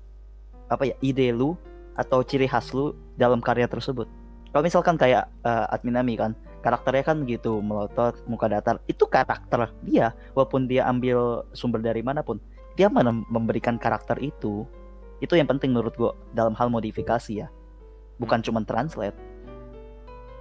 apa 0.70 0.84
ya 0.90 0.96
ide 1.06 1.34
lu 1.34 1.54
atau 1.98 2.26
ciri 2.26 2.50
khas 2.50 2.74
lu 2.74 2.98
dalam 3.18 3.42
karya 3.42 3.66
tersebut. 3.70 4.10
Kalau 4.54 4.64
misalkan 4.66 4.98
kayak 4.98 5.26
eh, 5.46 5.66
Adminami 5.74 6.18
kan, 6.18 6.34
karakternya 6.62 7.04
kan 7.04 7.18
gitu 7.26 7.60
melotot, 7.60 8.16
muka 8.30 8.48
datar, 8.48 8.78
itu 8.86 9.04
karakter 9.10 9.74
dia. 9.86 10.14
Walaupun 10.38 10.70
dia 10.70 10.86
ambil 10.86 11.46
sumber 11.52 11.82
dari 11.82 12.06
mana 12.06 12.22
pun, 12.22 12.38
dia 12.78 12.88
mana 12.88 13.12
memberikan 13.12 13.82
karakter 13.82 14.18
itu. 14.22 14.64
Itu 15.22 15.38
yang 15.38 15.50
penting 15.50 15.74
menurut 15.74 15.94
gua 15.98 16.14
dalam 16.34 16.54
hal 16.58 16.70
modifikasi 16.70 17.46
ya. 17.46 17.48
Bukan 18.22 18.46
cuma 18.46 18.62
translate, 18.62 19.18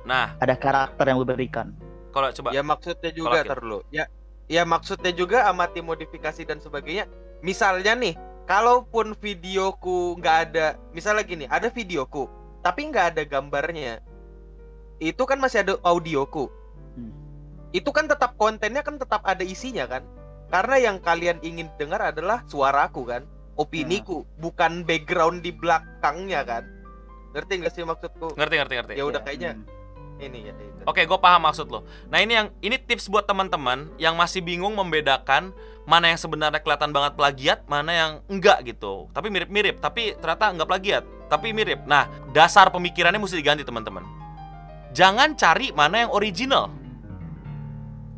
nah 0.04 0.36
ada 0.36 0.52
karakter 0.52 1.08
yang 1.08 1.16
lu 1.16 1.24
berikan. 1.24 1.72
kalau 2.12 2.28
coba 2.28 2.52
Ya 2.52 2.60
maksudnya 2.60 3.08
juga 3.14 3.40
dulu. 3.40 3.80
Ya 3.88 4.04
ya 4.50 4.66
maksudnya 4.66 5.14
juga 5.14 5.46
amati 5.48 5.80
modifikasi 5.80 6.42
dan 6.44 6.58
sebagainya. 6.60 7.08
Misalnya 7.40 7.96
nih, 7.96 8.18
kalaupun 8.50 9.14
videoku 9.16 10.18
nggak 10.18 10.36
ada, 10.50 10.76
misalnya 10.90 11.22
gini, 11.24 11.44
ada 11.46 11.70
videoku, 11.70 12.26
tapi 12.60 12.90
nggak 12.90 13.16
ada 13.16 13.22
gambarnya, 13.24 14.02
itu 15.00 15.22
kan 15.24 15.40
masih 15.40 15.64
ada 15.64 15.74
audioku. 15.82 16.52
Hmm. 16.94 17.12
Itu 17.72 17.90
kan 17.90 18.06
tetap 18.06 18.36
kontennya 18.36 18.84
kan 18.84 19.00
tetap 19.00 19.24
ada 19.24 19.40
isinya 19.40 19.88
kan? 19.88 20.04
Karena 20.52 20.76
yang 20.76 20.96
kalian 21.00 21.40
ingin 21.40 21.72
dengar 21.80 22.04
adalah 22.04 22.44
suaraku 22.46 23.08
kan, 23.08 23.24
opiniku, 23.56 24.28
bukan 24.38 24.84
background 24.84 25.40
di 25.40 25.56
belakangnya 25.56 26.44
kan? 26.44 26.64
Ngerti 27.32 27.52
nggak 27.64 27.72
sih 27.72 27.82
maksudku? 27.86 28.34
ngerti 28.34 28.54
ngerti 28.58 28.74
ngerti 28.76 28.92
Ya 28.98 29.04
udah 29.06 29.22
Ya, 29.22 29.26
kayaknya 29.26 29.50
hmm. 29.56 30.20
ini 30.20 30.38
ya. 30.50 30.54
itu. 30.58 30.82
Oke, 30.84 31.06
gue 31.06 31.18
paham 31.22 31.46
maksud 31.46 31.70
lo. 31.70 31.86
Nah 32.10 32.18
ini 32.18 32.34
yang 32.34 32.50
ini 32.60 32.76
tips 32.76 33.06
buat 33.06 33.24
teman-teman 33.24 33.88
yang 33.96 34.18
masih 34.18 34.42
bingung 34.42 34.74
membedakan 34.74 35.54
mana 35.86 36.12
yang 36.12 36.20
sebenarnya 36.20 36.60
kelihatan 36.60 36.90
banget 36.90 37.14
plagiat, 37.14 37.58
mana 37.70 37.90
yang 37.94 38.12
enggak 38.26 38.66
gitu. 38.66 39.06
Tapi 39.14 39.30
mirip-mirip, 39.30 39.78
tapi 39.78 40.18
ternyata 40.18 40.50
enggak 40.50 40.68
plagiat, 40.68 41.04
tapi 41.30 41.54
mirip. 41.54 41.86
Nah, 41.86 42.10
dasar 42.34 42.68
pemikirannya 42.74 43.22
mesti 43.22 43.38
diganti 43.38 43.62
teman-teman. 43.62 44.19
Jangan 44.90 45.38
cari 45.38 45.70
mana 45.70 46.06
yang 46.06 46.10
original, 46.10 46.70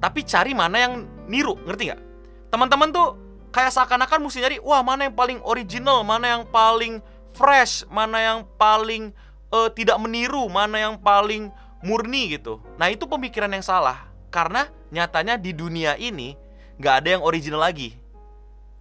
tapi 0.03 0.27
cari 0.27 0.57
mana 0.57 0.77
yang 0.83 1.07
niru, 1.31 1.55
ngerti 1.63 1.93
nggak? 1.93 2.03
Teman-teman 2.51 2.91
tuh 2.91 3.09
kayak 3.53 3.71
seakan-akan 3.71 4.19
mesti 4.25 4.43
nyari, 4.43 4.59
wah 4.59 4.83
mana 4.83 5.07
yang 5.07 5.15
paling 5.15 5.39
original, 5.47 6.03
mana 6.03 6.41
yang 6.41 6.45
paling 6.49 6.99
fresh, 7.37 7.85
mana 7.93 8.19
yang 8.19 8.39
paling 8.57 9.15
eh, 9.53 9.69
tidak 9.77 10.01
meniru, 10.03 10.49
mana 10.49 10.91
yang 10.91 10.97
paling 10.99 11.53
murni 11.85 12.35
gitu. 12.35 12.59
Nah 12.81 12.89
itu 12.89 13.05
pemikiran 13.05 13.53
yang 13.53 13.63
salah 13.63 14.09
karena 14.33 14.67
nyatanya 14.89 15.37
di 15.37 15.53
dunia 15.53 15.95
ini 16.01 16.35
nggak 16.81 16.95
ada 17.05 17.09
yang 17.19 17.23
original 17.23 17.61
lagi. 17.61 17.95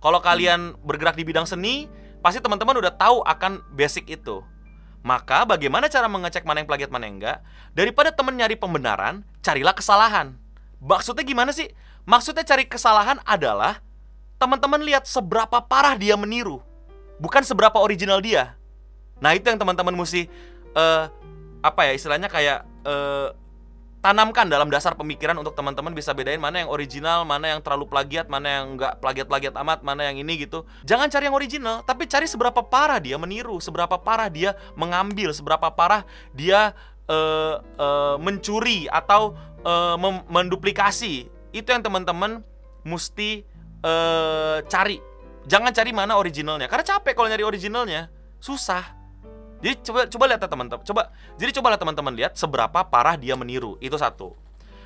Kalau 0.02 0.18
kalian 0.18 0.74
bergerak 0.82 1.14
di 1.14 1.22
bidang 1.22 1.46
seni, 1.46 1.86
pasti 2.26 2.42
teman-teman 2.42 2.82
udah 2.82 2.94
tahu 2.98 3.22
akan 3.22 3.62
basic 3.78 4.10
itu. 4.10 4.42
Maka 5.02 5.50
bagaimana 5.50 5.90
cara 5.90 6.06
mengecek 6.06 6.46
mana 6.46 6.62
yang 6.62 6.70
plagiat 6.70 6.94
mana 6.94 7.10
yang 7.10 7.18
enggak? 7.18 7.38
Daripada 7.74 8.14
temen 8.14 8.38
nyari 8.38 8.54
pembenaran, 8.54 9.26
carilah 9.42 9.74
kesalahan. 9.74 10.38
Maksudnya 10.78 11.26
gimana 11.26 11.50
sih? 11.50 11.74
Maksudnya 12.06 12.46
cari 12.46 12.66
kesalahan 12.70 13.18
adalah 13.26 13.82
teman-teman 14.42 14.82
lihat 14.82 15.06
seberapa 15.06 15.62
parah 15.62 15.94
dia 15.94 16.18
meniru, 16.18 16.62
bukan 17.22 17.46
seberapa 17.46 17.78
original 17.78 18.22
dia. 18.22 18.58
Nah 19.22 19.38
itu 19.38 19.46
yang 19.46 19.62
teman-teman 19.62 19.94
mesti 19.94 20.26
eh, 20.74 21.04
apa 21.62 21.82
ya 21.86 21.94
istilahnya 21.94 22.26
kayak 22.26 22.66
eh, 22.86 23.28
tanamkan 24.02 24.50
dalam 24.50 24.68
dasar 24.68 24.98
pemikiran 24.98 25.38
untuk 25.38 25.54
teman-teman 25.54 25.94
bisa 25.94 26.12
bedain 26.12 26.42
mana 26.42 26.66
yang 26.66 26.70
original, 26.74 27.22
mana 27.22 27.54
yang 27.54 27.62
terlalu 27.62 27.86
plagiat, 27.86 28.26
mana 28.28 28.62
yang 28.62 28.66
enggak 28.76 28.98
plagiat-plagiat 28.98 29.54
amat, 29.62 29.86
mana 29.86 30.10
yang 30.10 30.18
ini 30.18 30.42
gitu. 30.42 30.66
Jangan 30.84 31.08
cari 31.08 31.30
yang 31.30 31.38
original, 31.38 31.86
tapi 31.86 32.10
cari 32.10 32.26
seberapa 32.26 32.66
parah 32.66 32.98
dia 32.98 33.16
meniru, 33.22 33.62
seberapa 33.62 34.02
parah 34.02 34.28
dia 34.28 34.58
mengambil, 34.74 35.32
seberapa 35.32 35.70
parah 35.70 36.02
dia 36.34 36.74
eh, 37.06 37.56
eh, 37.62 38.16
mencuri 38.18 38.90
atau 38.90 39.38
mem- 40.02 40.26
menduplikasi. 40.26 41.30
Itu 41.54 41.70
yang 41.70 41.86
teman-teman 41.86 42.42
mesti 42.82 43.46
eh, 43.86 44.58
cari. 44.66 44.98
Jangan 45.46 45.74
cari 45.74 45.90
mana 45.94 46.18
originalnya, 46.22 46.70
karena 46.70 46.86
capek 46.86 47.14
kalau 47.18 47.30
nyari 47.30 47.46
originalnya, 47.46 48.10
susah. 48.38 49.01
Jadi 49.62 49.74
coba 49.86 50.10
coba 50.10 50.24
lihat 50.34 50.42
ya 50.42 50.50
teman-teman. 50.50 50.84
Coba 50.84 51.02
jadi 51.38 51.52
coba 51.54 51.68
lihat 51.74 51.82
teman-teman 51.82 52.14
lihat 52.18 52.34
seberapa 52.36 52.80
parah 52.86 53.16
dia 53.16 53.38
meniru. 53.38 53.78
Itu 53.78 53.96
satu. 53.96 54.34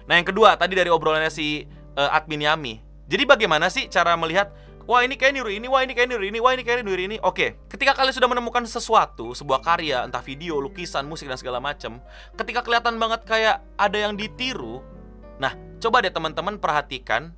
Nah, 0.06 0.20
yang 0.20 0.28
kedua 0.28 0.54
tadi 0.60 0.78
dari 0.78 0.92
obrolannya 0.92 1.32
si 1.32 1.66
eh, 1.96 2.10
admin 2.16 2.44
Yami. 2.44 2.84
Jadi 3.08 3.24
bagaimana 3.24 3.72
sih 3.72 3.88
cara 3.88 4.14
melihat 4.20 4.52
Wah 4.86 5.02
ini 5.02 5.18
kayak 5.18 5.34
niru 5.34 5.50
ini, 5.50 5.66
wah 5.66 5.82
ini 5.82 5.98
kayak 5.98 6.14
niru 6.14 6.30
ini, 6.30 6.38
wah 6.38 6.54
ini 6.54 6.62
kayak 6.62 6.86
niru 6.86 7.02
ini. 7.10 7.18
Oke, 7.26 7.58
ketika 7.74 7.98
kalian 7.98 8.14
sudah 8.14 8.30
menemukan 8.30 8.62
sesuatu, 8.70 9.34
sebuah 9.34 9.66
karya, 9.66 10.06
entah 10.06 10.22
video, 10.22 10.62
lukisan, 10.62 11.10
musik 11.10 11.26
dan 11.26 11.42
segala 11.42 11.58
macam, 11.58 11.98
ketika 12.38 12.62
kelihatan 12.62 13.02
banget 13.02 13.26
kayak 13.26 13.66
ada 13.82 13.98
yang 13.98 14.14
ditiru, 14.14 14.86
nah 15.42 15.58
coba 15.82 16.06
deh 16.06 16.14
teman-teman 16.14 16.62
perhatikan 16.62 17.34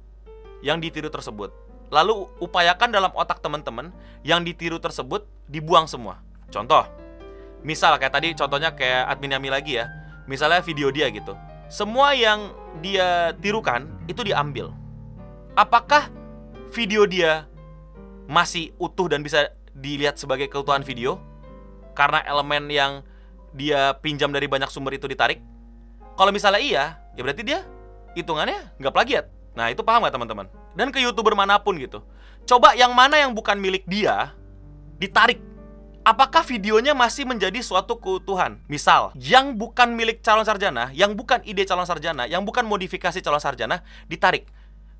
yang 0.60 0.84
ditiru 0.84 1.08
tersebut. 1.08 1.56
Lalu 1.88 2.27
upayakan 2.44 2.91
dalam 2.91 3.15
otak 3.15 3.39
teman-teman 3.39 3.96
yang 4.27 4.44
ditiru 4.44 4.84
tersebut 4.84 5.24
dibuang 5.48 5.88
semua. 5.88 6.20
Contoh, 6.51 6.84
misal 7.68 8.00
kayak 8.00 8.16
tadi 8.16 8.32
contohnya 8.32 8.72
kayak 8.72 9.12
admin 9.12 9.36
Yami 9.36 9.52
lagi 9.52 9.84
ya. 9.84 9.92
Misalnya 10.24 10.64
video 10.64 10.88
dia 10.88 11.12
gitu. 11.12 11.36
Semua 11.68 12.16
yang 12.16 12.56
dia 12.80 13.36
tirukan 13.44 13.92
itu 14.08 14.24
diambil. 14.24 14.72
Apakah 15.52 16.08
video 16.72 17.04
dia 17.04 17.44
masih 18.32 18.72
utuh 18.80 19.12
dan 19.12 19.20
bisa 19.20 19.52
dilihat 19.76 20.16
sebagai 20.16 20.48
keutuhan 20.48 20.88
video? 20.88 21.20
Karena 21.92 22.24
elemen 22.24 22.72
yang 22.72 22.92
dia 23.52 23.92
pinjam 24.00 24.32
dari 24.32 24.48
banyak 24.48 24.72
sumber 24.72 24.96
itu 24.96 25.12
ditarik? 25.12 25.44
Kalau 26.16 26.32
misalnya 26.32 26.64
iya 26.64 26.86
ya 27.20 27.22
berarti 27.22 27.44
dia 27.44 27.68
hitungannya 28.16 28.80
nggak 28.80 28.94
plagiat. 28.96 29.26
Nah 29.60 29.68
itu 29.68 29.84
paham 29.84 30.08
nggak 30.08 30.16
teman-teman? 30.16 30.48
Dan 30.72 30.88
ke 30.96 31.04
youtuber 31.04 31.36
mana 31.36 31.60
pun 31.60 31.76
gitu. 31.76 32.00
Coba 32.48 32.80
yang 32.80 32.96
mana 32.96 33.20
yang 33.20 33.36
bukan 33.36 33.60
milik 33.60 33.84
dia 33.92 34.32
ditarik 35.04 35.42
apakah 36.08 36.40
videonya 36.48 36.96
masih 36.96 37.28
menjadi 37.28 37.60
suatu 37.60 38.00
keutuhan? 38.00 38.64
Misal, 38.72 39.12
yang 39.20 39.60
bukan 39.60 39.92
milik 39.92 40.24
calon 40.24 40.48
sarjana, 40.48 40.88
yang 40.96 41.12
bukan 41.12 41.44
ide 41.44 41.68
calon 41.68 41.84
sarjana, 41.84 42.24
yang 42.32 42.48
bukan 42.48 42.64
modifikasi 42.64 43.20
calon 43.20 43.44
sarjana, 43.44 43.84
ditarik. 44.08 44.48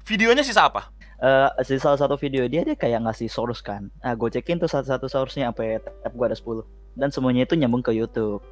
Videonya 0.04 0.44
sisa 0.44 0.68
apa? 0.68 0.92
Eh, 1.18 1.50
di 1.64 1.80
salah 1.80 1.98
satu 1.98 2.20
video 2.20 2.46
dia 2.46 2.62
dia 2.62 2.76
kayak 2.76 3.08
ngasih 3.08 3.32
source 3.32 3.64
kan. 3.64 3.88
Nah, 4.04 4.14
gue 4.20 4.30
cekin 4.30 4.60
tuh 4.60 4.70
satu-satu 4.70 5.08
source-nya 5.08 5.50
sampai 5.50 5.80
tab 5.80 6.12
gue 6.12 6.26
ada 6.28 6.38
10. 6.38 6.68
Dan 6.94 7.10
semuanya 7.10 7.48
itu 7.48 7.56
nyambung 7.56 7.82
ke 7.82 7.96
YouTube. 7.96 8.44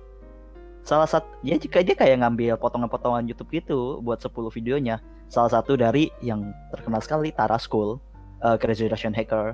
Salah 0.81 1.05
satu 1.05 1.27
dia 1.45 1.59
juga 1.59 1.85
dia 1.85 1.93
kayak 1.93 2.25
ngambil 2.25 2.57
potongan-potongan 2.57 3.25
YouTube 3.29 3.51
gitu 3.53 3.99
buat 4.01 4.17
10 4.17 4.49
videonya. 4.49 4.97
Salah 5.29 5.51
satu 5.53 5.77
dari 5.77 6.09
yang 6.25 6.55
terkenal 6.73 7.01
sekali 7.05 7.29
Tara 7.29 7.61
School, 7.61 8.01
eh, 8.41 8.57
Crazy 8.57 8.89
Russian 8.89 9.13
Hacker. 9.13 9.53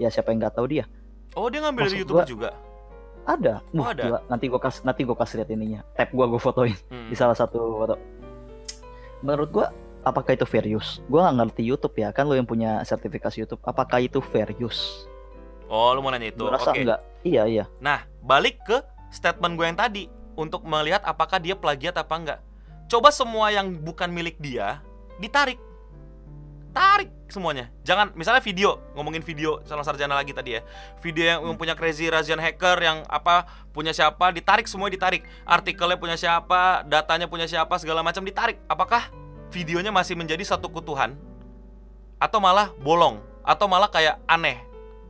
Ya 0.00 0.10
siapa 0.10 0.34
yang 0.34 0.42
nggak 0.42 0.58
tahu 0.58 0.66
dia? 0.74 0.84
Oh, 1.32 1.46
dia 1.46 1.60
ngambil 1.60 1.82
dari 1.82 1.90
Maksud 1.92 2.02
YouTube 2.02 2.18
gua- 2.18 2.28
juga. 2.28 2.50
Ada. 3.22 3.54
Oh, 3.70 3.84
ada. 3.84 4.02
gila. 4.02 4.18
Nanti 4.26 4.44
gua 4.46 4.58
kasih 4.58 4.80
nanti 4.82 5.00
gua 5.02 5.14
kasih 5.14 5.34
lihat 5.38 5.50
ininya. 5.50 5.80
Tab 5.92 6.10
gua 6.10 6.26
gua 6.26 6.40
fotoin 6.40 6.74
Hmm. 6.88 7.06
di 7.06 7.14
salah 7.14 7.34
satu 7.34 7.58
foto. 7.76 7.94
Menurut 9.20 9.48
gua 9.50 9.66
apakah 10.02 10.32
itu 10.32 10.44
fair 10.44 10.64
use? 10.66 11.04
Gua 11.06 11.28
nggak 11.28 11.36
ngerti 11.46 11.62
YouTube 11.62 11.94
ya, 11.96 12.10
kan 12.10 12.24
lo 12.24 12.34
yang 12.34 12.48
punya 12.48 12.80
sertifikasi 12.82 13.36
YouTube. 13.38 13.60
Apakah 13.62 14.00
itu 14.00 14.18
fair 14.20 14.50
use? 14.56 15.04
Oh, 15.66 15.92
lu 15.92 16.00
mau 16.00 16.10
nanya 16.10 16.28
itu. 16.28 16.40
Gua 16.40 16.56
rasa 16.56 16.72
Oke. 16.72 16.82
enggak. 16.82 17.00
Iya, 17.20 17.42
iya. 17.46 17.64
Nah, 17.78 18.02
balik 18.20 18.58
ke 18.64 18.80
statement 19.08 19.54
gue 19.54 19.62
yang 19.64 19.76
tadi 19.76 20.08
untuk 20.34 20.64
melihat 20.64 21.04
apakah 21.04 21.36
dia 21.36 21.52
plagiat 21.52 21.94
apa 21.94 22.14
enggak. 22.16 22.40
Coba 22.88 23.12
semua 23.12 23.52
yang 23.52 23.70
bukan 23.76 24.08
milik 24.08 24.40
dia 24.40 24.82
ditarik. 25.18 25.60
Semuanya. 27.30 27.70
Jangan 27.86 28.10
misalnya 28.18 28.42
video, 28.42 28.82
ngomongin 28.98 29.22
video 29.22 29.62
salah 29.62 29.86
sarjana 29.86 30.18
lagi 30.18 30.34
tadi 30.34 30.58
ya. 30.58 30.66
Video 30.98 31.24
yang, 31.24 31.40
yang 31.46 31.56
punya 31.56 31.78
crazy 31.78 32.10
Russian 32.10 32.42
hacker 32.42 32.76
yang 32.82 33.06
apa 33.06 33.46
punya 33.70 33.94
siapa 33.94 34.34
ditarik 34.34 34.66
semua 34.66 34.90
ditarik. 34.90 35.22
Artikelnya 35.46 35.96
punya 35.96 36.18
siapa, 36.18 36.82
datanya 36.84 37.30
punya 37.30 37.46
siapa, 37.46 37.78
segala 37.78 38.02
macam 38.02 38.26
ditarik. 38.26 38.58
Apakah 38.66 39.08
videonya 39.54 39.94
masih 39.94 40.18
menjadi 40.18 40.42
satu 40.42 40.70
kutuhan 40.70 41.14
atau 42.20 42.38
malah 42.38 42.70
bolong 42.78 43.18
atau 43.42 43.66
malah 43.66 43.88
kayak 43.88 44.20
aneh 44.28 44.60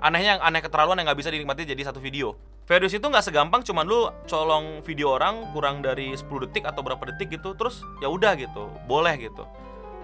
anehnya 0.00 0.38
yang 0.38 0.42
aneh 0.42 0.62
keterlaluan 0.64 0.96
yang 0.96 1.06
nggak 1.10 1.20
bisa 1.20 1.30
dinikmati 1.34 1.68
jadi 1.68 1.92
satu 1.92 2.00
video 2.00 2.34
Fair 2.64 2.86
use 2.86 3.02
itu 3.02 3.02
nggak 3.02 3.26
segampang 3.26 3.66
cuman 3.66 3.82
lu 3.82 4.06
colong 4.30 4.78
video 4.86 5.18
orang 5.18 5.42
kurang 5.50 5.82
dari 5.82 6.14
10 6.14 6.22
detik 6.46 6.62
atau 6.62 6.86
berapa 6.86 7.02
detik 7.12 7.34
gitu 7.34 7.58
terus 7.58 7.82
ya 7.98 8.06
udah 8.06 8.38
gitu 8.38 8.70
boleh 8.86 9.18
gitu 9.18 9.42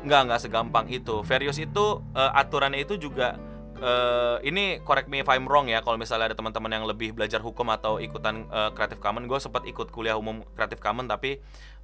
nggak 0.06 0.20
nggak 0.30 0.40
segampang 0.40 0.86
itu. 0.88 1.26
Use 1.26 1.66
itu 1.66 1.86
eh, 2.14 2.30
aturannya 2.38 2.80
itu 2.80 2.94
juga 2.96 3.36
eh, 3.80 4.36
ini 4.48 4.80
correct 4.82 5.08
me 5.10 5.20
if 5.20 5.28
I'm 5.28 5.44
wrong 5.44 5.68
ya 5.68 5.84
kalau 5.84 6.00
misalnya 6.00 6.32
ada 6.32 6.36
teman-teman 6.36 6.72
yang 6.72 6.84
lebih 6.88 7.12
belajar 7.12 7.40
hukum 7.44 7.68
atau 7.72 8.00
ikutan 8.00 8.48
eh, 8.48 8.70
Creative 8.72 9.00
Commons 9.00 9.28
gue 9.28 9.38
sempat 9.40 9.62
ikut 9.68 9.92
kuliah 9.92 10.16
umum 10.16 10.44
Creative 10.56 10.80
Commons 10.80 11.08
tapi 11.10 11.40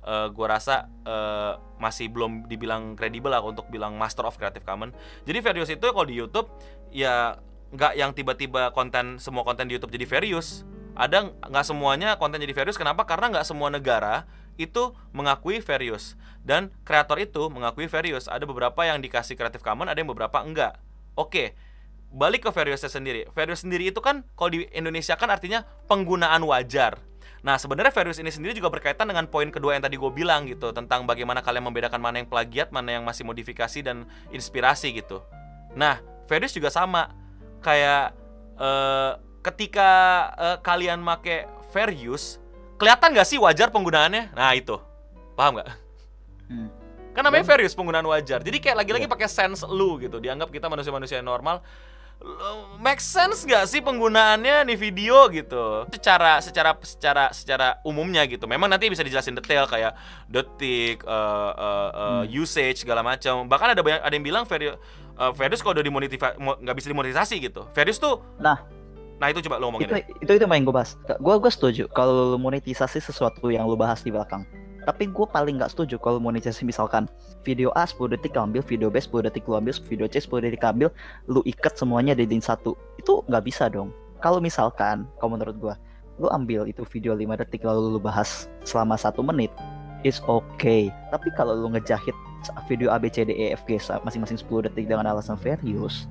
eh, 0.06 0.26
gue 0.32 0.46
rasa 0.46 0.88
eh, 1.04 1.52
masih 1.76 2.08
belum 2.08 2.48
dibilang 2.48 2.96
kredibel 2.96 3.32
lah 3.32 3.44
untuk 3.44 3.68
bilang 3.68 3.96
Master 3.96 4.24
of 4.24 4.36
Creative 4.40 4.64
Commons 4.64 4.96
jadi 5.28 5.44
use 5.60 5.76
itu 5.76 5.86
kalau 5.92 6.06
di 6.08 6.16
YouTube 6.16 6.48
ya 6.92 7.36
nggak 7.72 7.92
yang 7.96 8.12
tiba-tiba 8.12 8.72
konten 8.76 9.16
semua 9.16 9.44
konten 9.44 9.68
di 9.68 9.76
YouTube 9.76 9.92
jadi 9.92 10.04
use 10.32 10.64
ada 10.92 11.32
nggak 11.32 11.64
semuanya 11.64 12.20
konten 12.20 12.40
jadi 12.40 12.52
fair 12.52 12.68
use 12.68 12.80
kenapa? 12.80 13.04
Karena 13.08 13.32
nggak 13.32 13.46
semua 13.49 13.72
negara 13.72 14.28
itu 14.61 14.92
mengakui 15.16 15.64
fair 15.64 15.80
use 15.80 16.14
dan 16.44 16.68
kreator 16.84 17.16
itu 17.16 17.49
mengakui 17.49 17.88
fair 17.88 18.04
use 18.04 18.28
ada 18.28 18.44
beberapa 18.44 18.84
yang 18.84 19.00
dikasih 19.00 19.34
Creative 19.38 19.64
Commons 19.64 19.88
ada 19.88 19.99
yang 19.99 20.11
beberapa 20.12 20.44
enggak. 20.44 20.76
Oke 21.16 21.56
balik 22.12 22.44
ke 22.46 22.50
fair 22.52 22.68
use 22.68 22.84
sendiri. 22.84 23.26
Fair 23.32 23.49
use 23.49 23.64
sendiri 23.64 23.88
itu 23.88 23.99
kan 24.04 24.22
kalau 24.37 24.52
di 24.52 24.68
Indonesia 24.76 25.16
kan 25.16 25.32
artinya 25.32 25.64
penggunaan 25.88 26.44
wajar. 26.44 27.00
Nah, 27.42 27.58
sebenarnya 27.58 27.90
fair 27.90 28.06
use 28.06 28.22
ini 28.22 28.30
sendiri 28.30 28.54
juga 28.54 28.70
berkaitan 28.70 29.11
dengan 29.11 29.26
poin 29.26 29.50
kedua 29.50 29.75
yang 29.75 29.82
tadi 29.82 29.99
gue 29.99 30.12
bilang 30.14 30.46
gitu 30.46 30.70
tentang 30.70 31.08
bagaimana 31.11 31.42
kalian 31.42 31.66
membedakan 31.66 31.99
mana 31.99 32.22
yang 32.22 32.28
plagiat, 32.30 32.70
mana 32.70 32.94
yang 32.94 33.02
masih 33.02 33.26
modifikasi 33.26 33.82
dan 33.82 34.06
inspirasi 34.30 34.94
gitu. 34.94 35.25
Nah, 35.75 35.99
fair 36.30 36.44
use 36.44 36.54
juga 36.54 36.70
sama. 36.70 37.11
Kayak 37.64 38.14
eh, 38.61 39.12
ketika 39.42 39.90
eh, 40.38 40.56
kalian 40.62 41.02
make 41.02 41.44
fair 41.70 41.90
use, 41.90 42.38
kelihatan 42.78 43.12
nggak 43.12 43.26
sih 43.26 43.38
wajar 43.38 43.68
penggunaannya? 43.68 44.32
Nah, 44.32 44.54
itu. 44.54 44.78
Paham 45.34 45.58
nggak? 45.58 45.68
Hmm. 46.49 46.68
Kan 47.12 47.22
namanya 47.28 47.44
fair 47.44 47.61
use 47.61 47.76
penggunaan 47.76 48.08
wajar. 48.08 48.40
Jadi 48.40 48.56
kayak 48.56 48.76
lagi-lagi 48.80 49.04
Iya. 49.04 49.12
pakai 49.12 49.28
sense 49.28 49.61
lu 49.68 50.00
gitu. 50.00 50.16
Dianggap 50.16 50.49
kita 50.49 50.66
manusia-manusia 50.66 51.20
yang 51.20 51.28
normal. 51.28 51.61
Make 52.78 53.02
sense 53.02 53.42
nggak 53.42 53.66
sih 53.66 53.82
penggunaannya 53.82 54.62
nih 54.64 54.78
video 54.78 55.26
gitu? 55.28 55.90
Secara 55.90 56.38
secara 56.38 56.70
secara 56.80 57.25
secara 57.34 57.68
umumnya 57.82 58.22
gitu. 58.30 58.46
Memang 58.46 58.70
nanti 58.70 58.87
bisa 58.87 59.02
dijelasin 59.02 59.34
detail 59.34 59.66
kayak 59.66 59.92
detik, 60.30 61.02
eh, 61.02 61.50
eh, 61.58 61.90
Hmm. 61.90 62.25
usage 62.30 62.87
segala 62.87 63.02
macam. 63.02 63.44
Bahkan 63.50 63.75
ada 63.75 63.82
banyak 63.82 64.00
ada 64.06 64.14
yang 64.14 64.22
bilang 64.22 64.44
fair, 64.46 64.78
fair 65.34 65.50
use 65.50 65.61
kalau 65.61 65.75
udah 65.75 65.84
mo- 66.38 66.58
nggak 66.62 66.76
bisa 66.78 66.88
dimonetisasi 66.88 67.42
gitu. 67.42 67.66
Fair 67.75 67.90
use 67.90 67.99
tuh 67.99 68.22
Nah. 68.38 68.81
Nah, 69.21 69.31
itu 69.31 69.44
coba 69.46 69.61
lo 69.61 69.70
ngomongin. 69.70 69.88
itu 69.88 69.94
itu 70.25 70.33
itu 70.38 70.44
yang 70.44 70.64
gue 70.64 70.75
bahas. 70.75 70.98
Gue 71.20 71.35
gue 71.38 71.53
setuju 71.53 71.85
kalau 71.92 72.35
monetisasi 72.38 72.98
sesuatu 72.98 73.51
yang 73.51 73.66
lu 73.66 73.79
bahas 73.79 74.03
di 74.03 74.11
belakang. 74.11 74.42
Tapi 74.83 75.07
gue 75.07 75.27
paling 75.31 75.62
nggak 75.62 75.70
setuju 75.70 75.94
kalau 76.03 76.18
monetisasi 76.18 76.66
misalkan 76.66 77.07
video 77.46 77.70
A 77.79 77.87
10 77.87 78.18
detik 78.18 78.35
ambil 78.35 78.66
video 78.66 78.90
B 78.90 78.98
10 78.98 79.31
detik 79.31 79.46
lu 79.46 79.55
ambil 79.55 79.75
video 79.87 80.07
C 80.11 80.18
10 80.18 80.42
detik 80.42 80.66
ambil 80.66 80.90
lu 81.31 81.38
ikat 81.46 81.79
semuanya 81.79 82.18
jadiin 82.18 82.42
satu. 82.42 82.75
Itu 82.98 83.22
nggak 83.31 83.46
bisa 83.46 83.70
dong. 83.70 83.94
Kalau 84.18 84.42
misalkan 84.42 85.07
kalau 85.22 85.38
menurut 85.38 85.55
gue 85.59 85.75
lu 86.18 86.27
ambil 86.35 86.66
itu 86.66 86.83
video 86.90 87.14
5 87.14 87.40
detik 87.46 87.62
lalu 87.62 87.94
lu 87.94 88.01
bahas 88.03 88.51
selama 88.66 88.98
satu 88.98 89.22
menit 89.22 89.55
is 90.03 90.18
okay. 90.27 90.90
Tapi 91.14 91.31
kalau 91.38 91.55
lu 91.55 91.70
ngejahit 91.79 92.14
video 92.66 92.90
A 92.90 92.98
B 92.98 93.07
C 93.07 93.22
D 93.22 93.31
E 93.38 93.55
F 93.55 93.62
G 93.70 93.79
masing-masing 94.03 94.42
10 94.42 94.66
detik 94.66 94.90
dengan 94.90 95.07
alasan 95.07 95.38
fair 95.38 95.62
use 95.62 96.11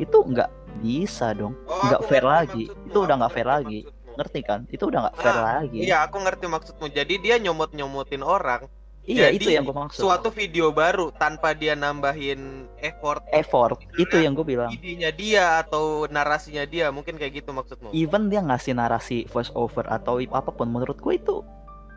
itu 0.00 0.16
nggak 0.16 0.50
bisa 0.80 1.30
dong 1.32 1.52
Oh, 1.64 1.76
nggak 1.84 2.00
aku 2.00 2.08
fair 2.08 2.24
lagi. 2.24 2.64
maksudmu, 2.66 2.88
Itu 2.88 2.98
udah 3.04 3.14
nggak 3.20 3.32
fair 3.32 3.48
lagi. 3.48 3.78
maksudmu. 3.84 3.98
ngerti 4.10 4.40
kan 4.42 4.60
itu 4.66 4.84
udah 4.84 5.00
nggak 5.02 5.16
fair 5.16 5.32
Ah, 5.32 5.44
lagi 5.54 5.78
Iya, 5.80 5.96
aku 6.02 6.16
ngerti 6.18 6.46
maksudmu. 6.46 6.86
Jadi 6.90 7.14
dia 7.18 7.36
nyomot-nyomotin 7.38 8.20
orang 8.20 8.66
iya 9.02 9.32
jadi 9.32 9.36
itu 9.38 9.48
yang 9.50 9.64
gue 9.64 9.72
maksud 9.72 9.96
suatu 9.98 10.28
video 10.28 10.68
baru 10.70 11.08
tanpa 11.10 11.50
dia 11.52 11.72
nambahin 11.72 12.68
effort 12.78 13.24
effort 13.30 13.80
itu 13.96 14.12
yang 14.14 14.36
gue 14.36 14.44
bilang 14.44 14.68
idenya 14.68 15.08
dia 15.10 15.44
atau 15.58 16.04
narasinya 16.06 16.62
dia, 16.64 16.88
mungkin 16.88 17.16
kayak 17.16 17.40
gitu 17.40 17.50
maksudmu. 17.50 17.90
even 17.92 18.28
dia 18.28 18.38
ngasih 18.40 18.72
narasi 18.72 19.24
voice 19.26 19.48
over 19.54 19.88
atau 19.88 20.20
apa 20.20 20.50
pun 20.50 20.68
menurut 20.68 20.96
gue 20.96 21.16
itu 21.16 21.40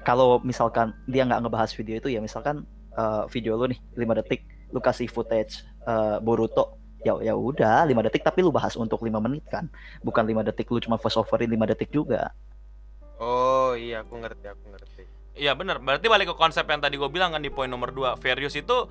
kalau 0.02 0.39
misalkan 0.42 0.96
dia 1.06 1.24
nggak 1.24 1.44
ngebahas 1.44 1.72
video 1.74 1.96
itu 1.98 2.08
ya 2.08 2.20
misalkan 2.20 2.63
eh, 2.94 3.24
video 3.28 3.58
lu 3.58 3.68
nih 3.68 3.80
5 3.96 4.20
detik 4.20 4.42
lu 4.70 4.80
kasih 4.80 5.06
footage 5.06 5.60
eh, 5.84 6.18
Boruto 6.20 6.80
ya 7.04 7.13
ya 7.20 7.34
udah 7.36 7.86
5 7.86 8.06
detik 8.08 8.24
tapi 8.24 8.39
lu 8.42 8.50
bahas 8.50 8.74
untuk 8.80 9.04
5 9.04 9.12
menit 9.20 9.44
kan. 9.52 9.68
Bukan 10.02 10.24
5 10.24 10.48
detik 10.48 10.72
lu 10.72 10.80
cuma 10.80 10.96
voice 10.96 11.20
overin 11.20 11.52
5 11.52 11.72
detik 11.76 11.92
juga. 11.92 12.32
Oh 13.20 13.78
iya, 13.78 14.02
aku 14.04 14.20
ngerti, 14.20 14.46
aku 14.50 14.66
ngerti. 14.74 15.04
Iya 15.34 15.58
bener, 15.58 15.82
berarti 15.82 16.06
balik 16.06 16.34
ke 16.34 16.36
konsep 16.38 16.66
yang 16.70 16.78
tadi 16.78 16.94
gue 16.94 17.10
bilang 17.10 17.34
kan 17.34 17.42
di 17.42 17.50
poin 17.50 17.66
nomor 17.66 17.89
2 17.89 18.22
Fair 18.22 18.38
use 18.38 18.62
itu 18.62 18.86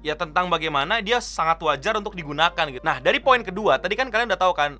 ya 0.00 0.16
tentang 0.16 0.48
bagaimana 0.48 1.00
dia 1.00 1.20
sangat 1.20 1.60
wajar 1.60 1.96
untuk 1.96 2.12
digunakan 2.16 2.64
gitu. 2.68 2.84
Nah 2.84 3.00
dari 3.00 3.20
poin 3.20 3.40
kedua, 3.40 3.80
tadi 3.80 3.96
kan 3.96 4.08
kalian 4.12 4.32
udah 4.32 4.40
tahu 4.40 4.52
kan 4.56 4.76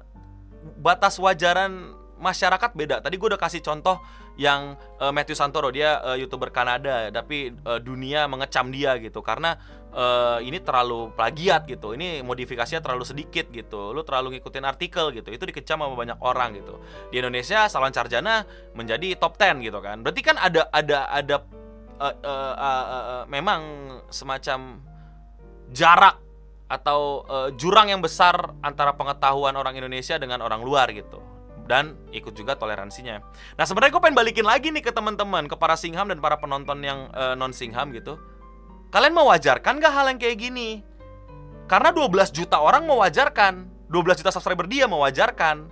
Batas 0.61 1.17
wajaran 1.17 1.97
masyarakat 2.21 2.71
beda. 2.77 3.01
Tadi 3.01 3.17
gue 3.17 3.29
udah 3.33 3.41
kasih 3.41 3.65
contoh 3.65 3.97
yang 4.41 4.81
eh, 4.97 5.13
Matthew 5.13 5.37
Santoro 5.37 5.69
Dia 5.69 6.01
eh, 6.01 6.25
youtuber 6.25 6.49
Kanada, 6.49 7.13
tapi 7.13 7.53
eh, 7.53 7.81
dunia 7.85 8.25
mengecam 8.25 8.73
dia 8.73 8.97
gitu. 8.97 9.21
Karena 9.21 9.61
eh, 9.93 10.39
ini 10.49 10.65
terlalu 10.65 11.13
plagiat 11.13 11.69
gitu. 11.69 11.93
Ini 11.93 12.25
modifikasinya 12.25 12.81
terlalu 12.81 13.05
sedikit 13.05 13.53
gitu. 13.53 13.93
Lu 13.93 14.01
terlalu 14.01 14.41
ngikutin 14.41 14.65
artikel 14.65 15.13
gitu. 15.13 15.29
Itu 15.29 15.45
dikecam 15.45 15.85
sama 15.85 15.93
banyak 15.93 16.17
orang 16.25 16.57
gitu. 16.57 16.81
Di 17.13 17.21
Indonesia 17.21 17.69
Salon 17.69 17.93
Sarjana 17.93 18.49
menjadi 18.73 19.13
top 19.21 19.37
10 19.37 19.61
gitu 19.61 19.79
kan. 19.85 20.01
Berarti 20.01 20.21
kan 20.25 20.41
ada 20.41 20.73
ada 20.73 21.05
ada 21.13 21.37
eh, 22.01 22.17
eh, 22.17 22.55
eh, 22.57 22.87
eh, 22.89 23.25
memang 23.29 23.61
semacam 24.09 24.81
jarak 25.71 26.17
atau 26.71 27.29
eh, 27.29 27.49
jurang 27.61 27.93
yang 27.93 28.01
besar 28.01 28.57
antara 28.65 28.97
pengetahuan 28.97 29.53
orang 29.53 29.77
Indonesia 29.77 30.17
dengan 30.17 30.41
orang 30.41 30.65
luar 30.65 30.89
gitu. 30.97 31.21
Dan 31.71 31.95
ikut 32.11 32.35
juga 32.35 32.59
toleransinya. 32.59 33.23
Nah 33.55 33.63
sebenarnya 33.63 33.95
gue 33.95 34.03
pengen 34.03 34.19
balikin 34.19 34.43
lagi 34.43 34.75
nih 34.75 34.83
ke 34.83 34.91
teman-teman, 34.91 35.47
ke 35.47 35.55
para 35.55 35.79
singham 35.79 36.11
dan 36.11 36.19
para 36.19 36.35
penonton 36.35 36.83
yang 36.83 37.07
non 37.39 37.55
singham 37.55 37.95
gitu. 37.95 38.19
Kalian 38.91 39.15
mewajarkan 39.15 39.79
gak 39.79 39.95
hal 39.95 40.11
yang 40.11 40.19
kayak 40.19 40.51
gini? 40.51 40.83
Karena 41.71 41.95
12 41.95 42.35
juta 42.35 42.59
orang 42.59 42.83
mewajarkan, 42.83 43.71
12 43.87 44.19
juta 44.19 44.35
subscriber 44.35 44.67
dia 44.67 44.91
mewajarkan. 44.91 45.71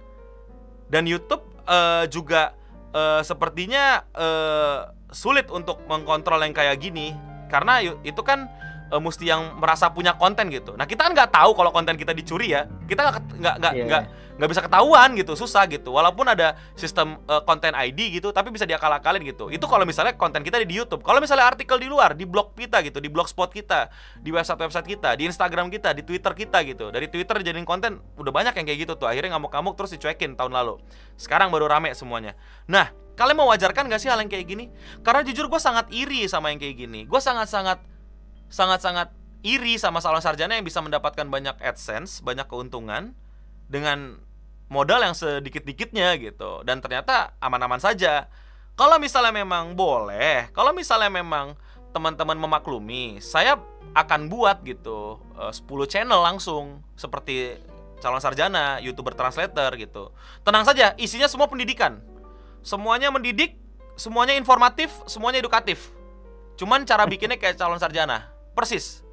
Dan 0.87 1.03
YouTube 1.11 1.43
eh, 1.67 2.07
juga 2.07 2.55
eh, 2.95 3.27
sepertinya 3.27 4.07
eh, 4.15 4.81
sulit 5.11 5.51
untuk 5.51 5.83
mengkontrol 5.91 6.47
yang 6.47 6.55
kayak 6.55 6.79
gini 6.79 7.13
karena 7.49 7.81
itu 7.81 8.21
kan 8.21 8.45
eh, 8.89 9.01
mesti 9.01 9.25
yang 9.29 9.61
merasa 9.61 9.93
punya 9.93 10.17
konten 10.17 10.49
gitu. 10.49 10.75
Nah 10.75 10.89
kita 10.89 11.07
kan 11.09 11.13
nggak 11.13 11.31
tahu 11.31 11.53
kalau 11.55 11.71
konten 11.71 11.95
kita 11.95 12.13
dicuri 12.17 12.53
ya. 12.57 12.65
Kita 12.89 13.05
nggak 13.05 13.15
nggak 13.39 13.55
nggak 13.61 13.75
Iya. 13.77 13.85
nggak 13.87 14.03
nggak 14.39 14.51
bisa 14.55 14.63
ketahuan 14.63 15.09
gitu, 15.19 15.35
susah 15.35 15.67
gitu. 15.67 15.91
Walaupun 15.91 16.31
ada 16.31 16.55
sistem 16.79 17.19
eh, 17.27 17.43
konten 17.43 17.75
ID 17.75 18.23
gitu, 18.23 18.31
tapi 18.31 18.55
bisa 18.55 18.63
diakal-akalin 18.65 19.23
gitu. 19.27 19.51
Itu 19.51 19.67
kalau 19.67 19.83
misalnya 19.83 20.15
konten 20.15 20.47
kita 20.47 20.63
di 20.63 20.79
YouTube. 20.79 21.03
Kalau 21.03 21.19
misalnya 21.19 21.51
artikel 21.51 21.75
di 21.77 21.91
luar, 21.91 22.15
di 22.15 22.23
blog 22.23 22.55
kita 22.55 22.79
gitu, 22.87 23.03
di 23.03 23.11
blogspot 23.11 23.51
kita, 23.51 23.91
di 24.23 24.31
website-website 24.31 24.87
kita, 24.87 25.19
di 25.19 25.27
Instagram 25.27 25.69
kita, 25.75 25.91
di 25.91 26.07
Twitter 26.07 26.33
kita 26.39 26.63
gitu. 26.63 26.95
Dari 26.95 27.11
Twitter 27.11 27.43
jadiin 27.43 27.67
konten 27.67 27.99
udah 28.15 28.31
banyak 28.31 28.55
yang 28.55 28.67
kayak 28.67 28.79
gitu 28.87 28.95
tuh. 28.95 29.11
Akhirnya 29.11 29.35
ngamuk-ngamuk 29.35 29.75
terus 29.75 29.91
dicuekin 29.93 30.39
tahun 30.39 30.55
lalu. 30.55 30.79
Sekarang 31.19 31.51
baru 31.51 31.67
rame 31.67 31.91
semuanya. 31.99 32.39
Nah, 32.71 32.95
kalian 33.19 33.43
mewajarkan 33.43 33.91
gak 33.91 33.99
sih 33.99 34.07
hal 34.07 34.23
yang 34.23 34.31
kayak 34.31 34.47
gini? 34.47 34.71
Karena 35.03 35.27
jujur 35.27 35.51
gue 35.51 35.59
sangat 35.59 35.91
iri 35.91 36.31
sama 36.31 36.55
yang 36.55 36.63
kayak 36.63 36.79
gini. 36.79 37.03
Gue 37.11 37.19
sangat-sangat 37.19 37.83
sangat-sangat 38.49 39.13
iri 39.47 39.79
sama 39.79 40.03
salon 40.03 40.21
sarjana 40.21 40.59
yang 40.59 40.67
bisa 40.67 40.83
mendapatkan 40.83 41.25
banyak 41.29 41.57
AdSense, 41.63 42.21
banyak 42.25 42.49
keuntungan 42.51 43.15
dengan 43.71 44.19
modal 44.69 45.01
yang 45.01 45.17
sedikit-dikitnya 45.17 46.17
gitu 46.21 46.65
dan 46.65 46.83
ternyata 46.85 47.37
aman-aman 47.41 47.81
saja. 47.81 48.29
Kalau 48.79 49.01
misalnya 49.03 49.35
memang 49.35 49.75
boleh, 49.75 50.55
kalau 50.55 50.71
misalnya 50.71 51.11
memang 51.11 51.59
teman-teman 51.91 52.39
memaklumi, 52.39 53.19
saya 53.19 53.59
akan 53.97 54.31
buat 54.31 54.63
gitu 54.63 55.19
eh, 55.41 55.51
10 55.51 55.67
channel 55.91 56.21
langsung 56.23 56.85
seperti 56.95 57.59
calon 57.99 58.23
sarjana, 58.23 58.79
youtuber 58.79 59.15
translator 59.19 59.75
gitu. 59.75 60.15
Tenang 60.47 60.63
saja, 60.63 60.95
isinya 60.95 61.27
semua 61.27 61.51
pendidikan. 61.51 61.99
Semuanya 62.63 63.11
mendidik, 63.11 63.59
semuanya 63.99 64.39
informatif, 64.39 64.95
semuanya 65.11 65.43
edukatif. 65.43 65.91
Cuman 66.55 66.87
cara 66.87 67.07
bikinnya 67.07 67.39
kayak 67.39 67.59
calon 67.59 67.83
sarjana. 67.83 68.38
Persis. 68.59 69.07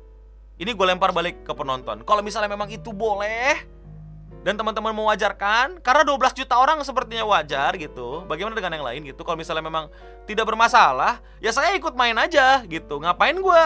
Ini 0.58 0.73
gue 0.73 0.86
lempar 0.89 1.13
balik 1.13 1.45
ke 1.45 1.53
penonton. 1.53 2.01
Kalau 2.01 2.25
misalnya 2.25 2.49
memang 2.49 2.73
itu 2.73 2.89
boleh 2.89 3.62
dan 4.41 4.58
teman-teman 4.58 4.93
mewajarkan 4.93 5.81
karena 5.86 6.01
12 6.01 6.38
juta 6.41 6.58
orang 6.58 6.81
sepertinya 6.81 7.29
wajar 7.29 7.77
gitu. 7.77 8.25
Bagaimana 8.25 8.58
dengan 8.58 8.73
yang 8.73 8.86
lain 8.89 9.01
gitu? 9.05 9.21
Kalau 9.21 9.38
misalnya 9.38 9.62
memang 9.62 9.93
tidak 10.25 10.49
bermasalah, 10.49 11.21
ya 11.38 11.53
saya 11.53 11.77
ikut 11.77 11.93
main 11.93 12.17
aja 12.17 12.65
gitu. 12.65 12.97
Ngapain 12.97 13.38
gue 13.38 13.63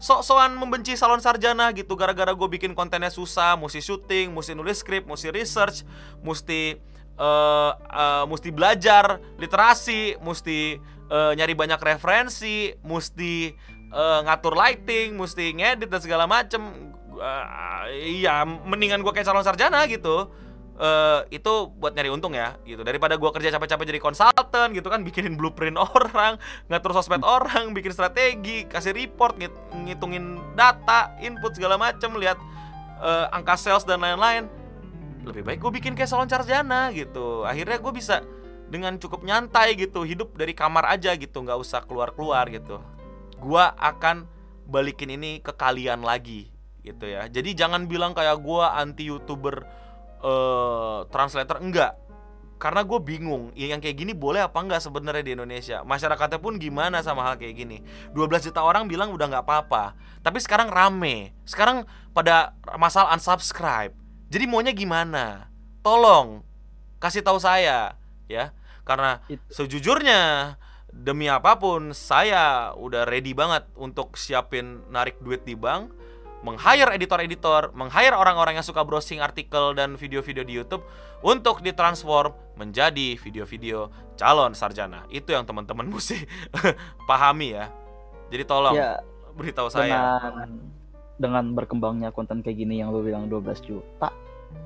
sok-sokan 0.00 0.56
membenci 0.56 0.96
salon 0.96 1.20
sarjana 1.20 1.70
gitu 1.76 1.92
gara-gara 1.94 2.32
gue 2.32 2.48
bikin 2.50 2.74
kontennya 2.74 3.12
susah, 3.12 3.54
mesti 3.54 3.78
syuting, 3.84 4.34
mesti 4.34 4.56
nulis 4.56 4.80
skrip, 4.80 5.04
mesti 5.06 5.28
research, 5.30 5.86
mesti 6.24 6.80
uh, 7.20 7.76
uh, 7.76 8.24
mesti 8.24 8.48
belajar 8.48 9.20
literasi, 9.36 10.16
mesti 10.24 10.80
uh, 11.12 11.36
nyari 11.36 11.52
banyak 11.52 11.78
referensi, 11.78 12.72
mesti 12.80 13.52
uh, 13.90 14.20
ngatur 14.26 14.54
lighting, 14.54 15.18
mesti 15.18 15.54
ngedit 15.54 15.90
dan 15.90 16.00
segala 16.02 16.24
macem. 16.26 16.62
Uh, 17.20 17.84
iya, 17.92 18.42
mendingan 18.46 19.04
gue 19.04 19.12
kayak 19.12 19.28
calon 19.28 19.44
sarjana 19.44 19.84
gitu. 19.90 20.30
Uh, 20.80 21.28
itu 21.28 21.68
buat 21.76 21.92
nyari 21.92 22.08
untung 22.08 22.32
ya 22.32 22.56
gitu 22.64 22.80
daripada 22.80 23.12
gue 23.20 23.30
kerja 23.36 23.52
capek-capek 23.52 23.84
jadi 23.84 24.00
konsultan 24.00 24.72
gitu 24.72 24.88
kan 24.88 25.04
bikinin 25.04 25.36
blueprint 25.36 25.76
orang 25.92 26.40
ngatur 26.72 26.96
sosmed 26.96 27.20
orang 27.20 27.76
bikin 27.76 27.92
strategi 27.92 28.64
kasih 28.64 28.96
report 28.96 29.36
ngit 29.36 29.52
ngitungin 29.76 30.40
data 30.56 31.12
input 31.20 31.52
segala 31.52 31.76
macem 31.76 32.16
lihat 32.16 32.40
uh, 32.96 33.28
angka 33.28 33.60
sales 33.60 33.84
dan 33.84 34.00
lain-lain 34.00 34.48
lebih 35.28 35.44
baik 35.44 35.60
gue 35.60 35.72
bikin 35.76 35.92
kayak 35.92 36.08
salon 36.08 36.32
sarjana 36.32 36.88
gitu 36.96 37.44
akhirnya 37.44 37.76
gue 37.76 37.92
bisa 37.92 38.24
dengan 38.72 38.96
cukup 38.96 39.20
nyantai 39.20 39.76
gitu 39.76 40.06
hidup 40.06 40.32
dari 40.32 40.56
kamar 40.56 40.88
aja 40.88 41.12
gitu 41.12 41.44
nggak 41.44 41.60
usah 41.60 41.84
keluar-keluar 41.84 42.48
gitu 42.48 42.80
gue 43.40 43.64
akan 43.64 44.28
balikin 44.68 45.16
ini 45.16 45.42
ke 45.42 45.50
kalian 45.56 46.04
lagi 46.04 46.52
gitu 46.84 47.08
ya. 47.08 47.26
Jadi 47.26 47.56
jangan 47.56 47.88
bilang 47.90 48.12
kayak 48.12 48.40
gue 48.40 48.64
anti 48.64 49.08
youtuber 49.10 49.64
uh, 50.22 51.04
translator 51.08 51.60
enggak. 51.60 51.96
Karena 52.60 52.84
gue 52.84 53.00
bingung 53.00 53.56
ya 53.56 53.72
yang 53.72 53.80
kayak 53.80 53.96
gini 53.96 54.12
boleh 54.12 54.44
apa 54.44 54.60
enggak 54.60 54.84
sebenarnya 54.84 55.24
di 55.24 55.32
Indonesia? 55.32 55.80
Masyarakatnya 55.80 56.44
pun 56.44 56.60
gimana 56.60 57.00
sama 57.00 57.24
hal 57.24 57.40
kayak 57.40 57.56
gini? 57.56 57.80
12 58.12 58.52
juta 58.52 58.60
orang 58.60 58.84
bilang 58.84 59.16
udah 59.16 59.26
nggak 59.32 59.44
apa-apa. 59.48 59.96
Tapi 60.20 60.38
sekarang 60.44 60.68
rame. 60.68 61.32
Sekarang 61.48 61.88
pada 62.12 62.52
masalah 62.76 63.16
unsubscribe. 63.16 63.96
Jadi 64.28 64.44
maunya 64.44 64.76
gimana? 64.76 65.48
Tolong 65.80 66.44
kasih 67.00 67.24
tahu 67.24 67.40
saya 67.40 67.96
ya. 68.28 68.52
Karena 68.84 69.24
sejujurnya 69.48 70.54
demi 70.90 71.30
apa 71.30 71.56
pun 71.56 71.94
saya 71.96 72.74
udah 72.76 73.06
ready 73.06 73.32
banget 73.32 73.64
untuk 73.78 74.18
siapin 74.18 74.82
narik 74.90 75.18
duit 75.22 75.46
di 75.46 75.54
bank 75.54 76.00
meng-hire 76.40 76.96
editor-editor, 76.96 77.76
meng-hire 77.76 78.16
orang-orang 78.16 78.56
yang 78.56 78.66
suka 78.66 78.80
browsing 78.80 79.20
artikel 79.20 79.76
dan 79.76 80.00
video-video 80.00 80.40
di 80.44 80.56
YouTube 80.56 80.84
untuk 81.20 81.60
ditransform 81.60 82.32
menjadi 82.56 83.16
video-video 83.20 83.92
calon 84.16 84.56
sarjana. 84.56 85.04
Itu 85.12 85.36
yang 85.36 85.44
teman-teman 85.44 85.84
mesti 85.88 86.16
pahami 87.08 87.60
ya. 87.60 87.68
Jadi 88.32 88.44
tolong 88.48 88.76
ya, 88.76 89.04
beritahu 89.36 89.68
saya. 89.68 90.16
Dengan 91.20 91.52
berkembangnya 91.52 92.08
konten 92.16 92.40
kayak 92.40 92.56
gini 92.56 92.80
yang 92.80 92.96
lo 92.96 93.04
bilang 93.04 93.28
12 93.28 93.60
juta, 93.68 94.08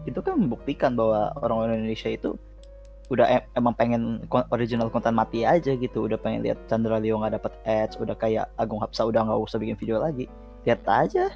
itu 0.06 0.18
kan 0.22 0.38
membuktikan 0.38 0.94
bahwa 0.94 1.34
orang-orang 1.42 1.82
Indonesia 1.82 2.06
itu 2.06 2.38
udah 3.12 3.26
em 3.28 3.42
emang 3.52 3.76
pengen 3.76 4.24
original 4.48 4.88
konten 4.88 5.12
mati 5.12 5.44
aja 5.44 5.76
gitu. 5.76 6.08
Udah 6.08 6.16
pengen 6.16 6.40
lihat 6.40 6.58
Chandra 6.70 6.96
Leo 6.96 7.20
nggak 7.20 7.36
dapet 7.36 7.52
ads 7.68 8.00
udah 8.00 8.16
kayak 8.16 8.48
Agung 8.56 8.80
Hapsa 8.80 9.04
udah 9.04 9.24
nggak 9.28 9.40
usah 9.44 9.60
bikin 9.60 9.76
video 9.76 10.00
lagi. 10.00 10.30
Lihat 10.64 10.80
aja. 10.88 11.28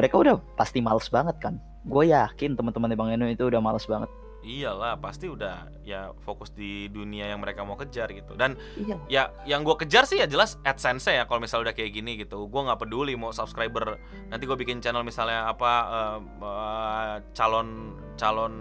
Mereka 0.00 0.14
udah 0.16 0.40
pasti 0.56 0.80
males 0.80 1.06
banget 1.12 1.36
kan. 1.36 1.60
Gue 1.84 2.14
yakin 2.14 2.56
teman-teman 2.56 2.96
Bang 2.96 3.12
Eno 3.12 3.28
itu 3.28 3.44
udah 3.44 3.60
males 3.60 3.84
banget. 3.84 4.08
Iyalah 4.42 4.98
pasti 4.98 5.30
udah 5.30 5.70
ya 5.86 6.10
fokus 6.26 6.50
di 6.50 6.90
dunia 6.90 7.30
yang 7.30 7.38
mereka 7.38 7.62
mau 7.62 7.78
kejar 7.78 8.10
gitu. 8.10 8.34
Dan 8.34 8.58
iya. 8.74 8.96
ya 9.06 9.22
yang 9.46 9.62
gue 9.62 9.76
kejar 9.78 10.02
sih 10.02 10.18
ya 10.18 10.26
jelas 10.26 10.58
adsense 10.66 11.06
ya 11.12 11.28
kalau 11.30 11.38
misalnya 11.38 11.70
udah 11.70 11.74
kayak 11.78 11.92
gini 11.94 12.18
gitu. 12.18 12.50
Gue 12.50 12.60
nggak 12.66 12.82
peduli 12.82 13.14
mau 13.14 13.30
subscriber 13.30 14.00
nanti 14.32 14.42
gue 14.48 14.58
bikin 14.58 14.82
channel 14.82 15.06
misalnya 15.06 15.46
apa 15.46 15.72
uh, 15.86 16.18
uh, 16.42 17.14
calon 17.36 17.94
calon 18.18 18.54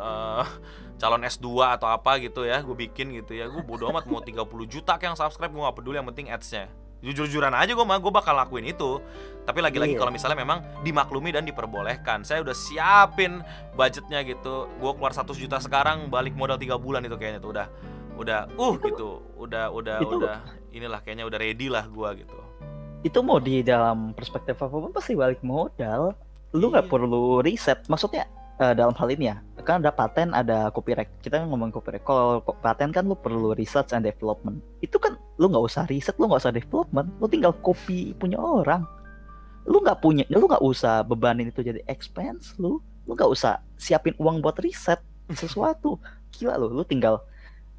uh, 0.00 0.46
calon 0.96 1.22
S2 1.24 1.76
atau 1.76 1.88
apa 1.92 2.16
gitu 2.20 2.48
ya 2.48 2.64
gue 2.64 2.76
bikin 2.76 3.12
gitu 3.16 3.36
ya. 3.36 3.48
Gue 3.48 3.62
bodo 3.62 3.88
amat 3.92 4.08
mau 4.08 4.20
30 4.20 4.42
juta 4.68 4.96
kayak 4.96 5.14
yang 5.14 5.18
subscribe 5.18 5.52
gue 5.52 5.62
gak 5.62 5.76
peduli 5.76 5.96
yang 6.00 6.08
penting 6.08 6.32
adsnya. 6.32 6.72
Jujur-jujuran 7.04 7.52
aja 7.52 7.76
gue 7.76 7.86
mah 7.86 8.00
gue 8.00 8.12
bakal 8.12 8.32
lakuin 8.32 8.72
itu. 8.72 8.98
Tapi 9.44 9.60
lagi-lagi 9.60 9.94
iya. 9.94 10.00
kalau 10.00 10.10
misalnya 10.10 10.38
memang 10.40 10.64
dimaklumi 10.80 11.30
dan 11.30 11.44
diperbolehkan 11.44 12.24
saya 12.24 12.40
udah 12.40 12.56
siapin 12.56 13.44
budgetnya 13.76 14.24
gitu. 14.24 14.66
Gue 14.80 14.92
keluar 14.96 15.12
satu 15.12 15.36
juta 15.36 15.60
sekarang 15.60 16.08
balik 16.08 16.32
modal 16.32 16.56
tiga 16.56 16.80
bulan 16.80 17.04
itu 17.04 17.14
kayaknya 17.20 17.40
tuh 17.44 17.52
udah. 17.52 17.68
Udah 18.16 18.48
uh 18.56 18.74
itu, 18.80 18.86
gitu. 18.90 19.10
Udah 19.36 19.68
udah 19.68 20.00
itu, 20.00 20.16
udah 20.16 20.36
inilah 20.72 21.00
kayaknya 21.04 21.28
udah 21.28 21.38
ready 21.38 21.68
lah 21.68 21.84
gue 21.84 22.24
gitu. 22.24 22.38
Itu 23.04 23.20
mau 23.20 23.38
di 23.38 23.60
dalam 23.60 24.16
perspektif 24.16 24.56
apa 24.56 24.72
pun 24.72 24.90
pasti 24.90 25.12
balik 25.12 25.44
modal. 25.44 26.16
Lu 26.56 26.72
nggak 26.72 26.88
iya. 26.88 26.90
perlu 26.90 27.44
riset. 27.44 27.84
Maksudnya 27.92 28.24
uh, 28.60 28.74
dalam 28.76 28.94
hal 28.96 29.08
ini 29.12 29.32
ya 29.32 29.36
kan 29.66 29.82
ada 29.82 29.90
paten 29.90 30.30
ada 30.30 30.70
copyright. 30.70 31.10
Kita 31.18 31.42
ngomong 31.42 31.74
copyright. 31.74 32.06
Kalau 32.06 32.38
paten 32.62 32.94
kan 32.94 33.02
lu 33.02 33.18
perlu 33.18 33.52
research 33.58 33.90
and 33.90 34.06
development. 34.06 34.62
Itu 34.78 35.02
kan 35.02 35.18
lu 35.42 35.50
nggak 35.50 35.66
usah 35.66 35.90
riset 35.90 36.14
lu 36.22 36.30
nggak 36.30 36.46
usah 36.46 36.54
development. 36.54 37.10
Lu 37.18 37.26
tinggal 37.26 37.52
copy 37.58 38.14
punya 38.14 38.38
orang. 38.38 38.86
Lu 39.66 39.82
nggak 39.82 39.98
punya 39.98 40.22
lu 40.30 40.46
nggak 40.46 40.62
usah 40.62 41.02
bebanin 41.02 41.50
itu 41.50 41.66
jadi 41.66 41.82
expense 41.90 42.54
lu. 42.62 42.78
Lu 43.10 43.12
nggak 43.18 43.26
usah 43.26 43.58
siapin 43.74 44.14
uang 44.22 44.38
buat 44.38 44.54
riset 44.62 45.02
sesuatu. 45.42 45.98
Gila 46.30 46.54
lu 46.54 46.70
lu 46.70 46.86
tinggal 46.86 47.26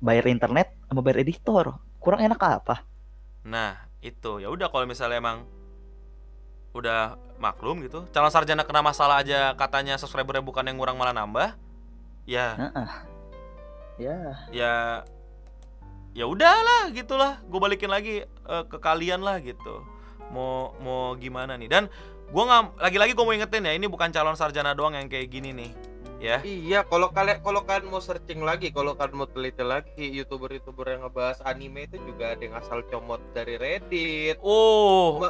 bayar 0.04 0.28
internet 0.28 0.76
sama 0.92 1.00
bayar 1.00 1.24
editor. 1.24 1.80
Kurang 2.04 2.20
enak 2.20 2.38
apa? 2.44 2.84
Nah 3.48 3.88
itu. 4.04 4.44
Ya 4.44 4.52
udah 4.52 4.68
kalau 4.68 4.84
misalnya 4.84 5.24
emang 5.24 5.48
udah 6.78 7.18
maklum 7.42 7.82
gitu. 7.86 8.06
Calon 8.14 8.30
sarjana 8.34 8.66
kena 8.66 8.82
masalah 8.86 9.22
aja 9.22 9.54
katanya 9.58 9.98
subscribernya 9.98 10.46
bukan 10.46 10.66
yang 10.66 10.78
kurang 10.78 10.98
malah 10.98 11.14
nambah 11.14 11.58
ya. 12.30 12.58
Uh-uh. 12.58 12.90
ya. 13.98 14.18
Ya 14.54 14.74
ya 16.14 16.26
udahlah 16.26 16.94
gitulah. 16.94 17.42
Gue 17.50 17.60
balikin 17.62 17.90
lagi 17.90 18.26
uh, 18.46 18.66
ke 18.66 18.78
kalian 18.78 19.22
lah 19.22 19.42
gitu. 19.42 19.86
Mau 20.34 20.74
mau 20.82 21.14
gimana 21.18 21.58
nih? 21.58 21.70
Dan 21.70 21.84
gue 22.28 22.44
nggak 22.44 22.84
lagi-lagi 22.84 23.12
gue 23.16 23.24
mau 23.24 23.32
ingetin 23.32 23.64
ya 23.64 23.74
ini 23.74 23.88
bukan 23.88 24.12
calon 24.12 24.36
sarjana 24.36 24.76
doang 24.76 25.00
yang 25.00 25.08
kayak 25.08 25.32
gini 25.32 25.56
nih 25.56 25.72
ya. 26.20 26.38
Iya 26.44 26.80
kalau 26.84 27.14
kalian 27.14 27.40
kalau 27.40 27.64
kalian 27.64 27.88
mau 27.88 28.02
searching 28.04 28.44
lagi 28.44 28.74
kalau 28.74 28.98
kalian 28.98 29.16
mau 29.16 29.30
teliti 29.30 29.64
lagi 29.64 30.06
youtuber 30.12 30.52
youtuber 30.52 30.92
yang 30.92 31.08
ngebahas 31.08 31.40
anime 31.46 31.88
itu 31.88 32.02
juga 32.04 32.36
ada 32.36 32.42
yang 32.44 32.56
asal 32.58 32.84
comot 32.90 33.22
dari 33.32 33.56
reddit. 33.56 34.36
Oh 34.44 35.24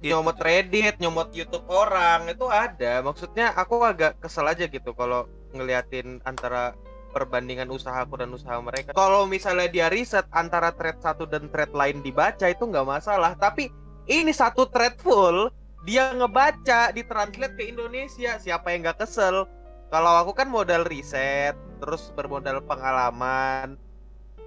nyomot 0.00 0.36
Reddit, 0.40 0.96
nyomot 0.96 1.28
YouTube 1.36 1.68
orang 1.68 2.28
itu 2.32 2.48
ada. 2.48 3.04
Maksudnya 3.04 3.52
aku 3.52 3.84
agak 3.84 4.16
kesel 4.20 4.48
aja 4.48 4.64
gitu 4.64 4.96
kalau 4.96 5.28
ngeliatin 5.52 6.24
antara 6.24 6.72
perbandingan 7.10 7.68
usaha 7.68 8.00
aku 8.00 8.16
dan 8.16 8.32
usaha 8.32 8.56
mereka. 8.62 8.96
Kalau 8.96 9.28
misalnya 9.28 9.68
dia 9.68 9.86
riset 9.92 10.24
antara 10.32 10.72
thread 10.72 10.96
satu 11.02 11.26
dan 11.28 11.50
thread 11.52 11.70
lain 11.74 12.00
dibaca 12.00 12.46
itu 12.48 12.64
nggak 12.64 12.86
masalah. 12.86 13.36
Tapi 13.36 13.68
ini 14.08 14.32
satu 14.32 14.66
thread 14.70 14.96
full 15.02 15.52
dia 15.84 16.12
ngebaca 16.16 16.94
ditranslate 16.96 17.56
ke 17.58 17.64
Indonesia. 17.68 18.40
Siapa 18.40 18.72
yang 18.72 18.88
nggak 18.88 19.04
kesel? 19.04 19.44
Kalau 19.90 20.12
aku 20.22 20.32
kan 20.38 20.46
modal 20.46 20.86
riset, 20.86 21.58
terus 21.82 22.14
bermodal 22.14 22.62
pengalaman. 22.62 23.74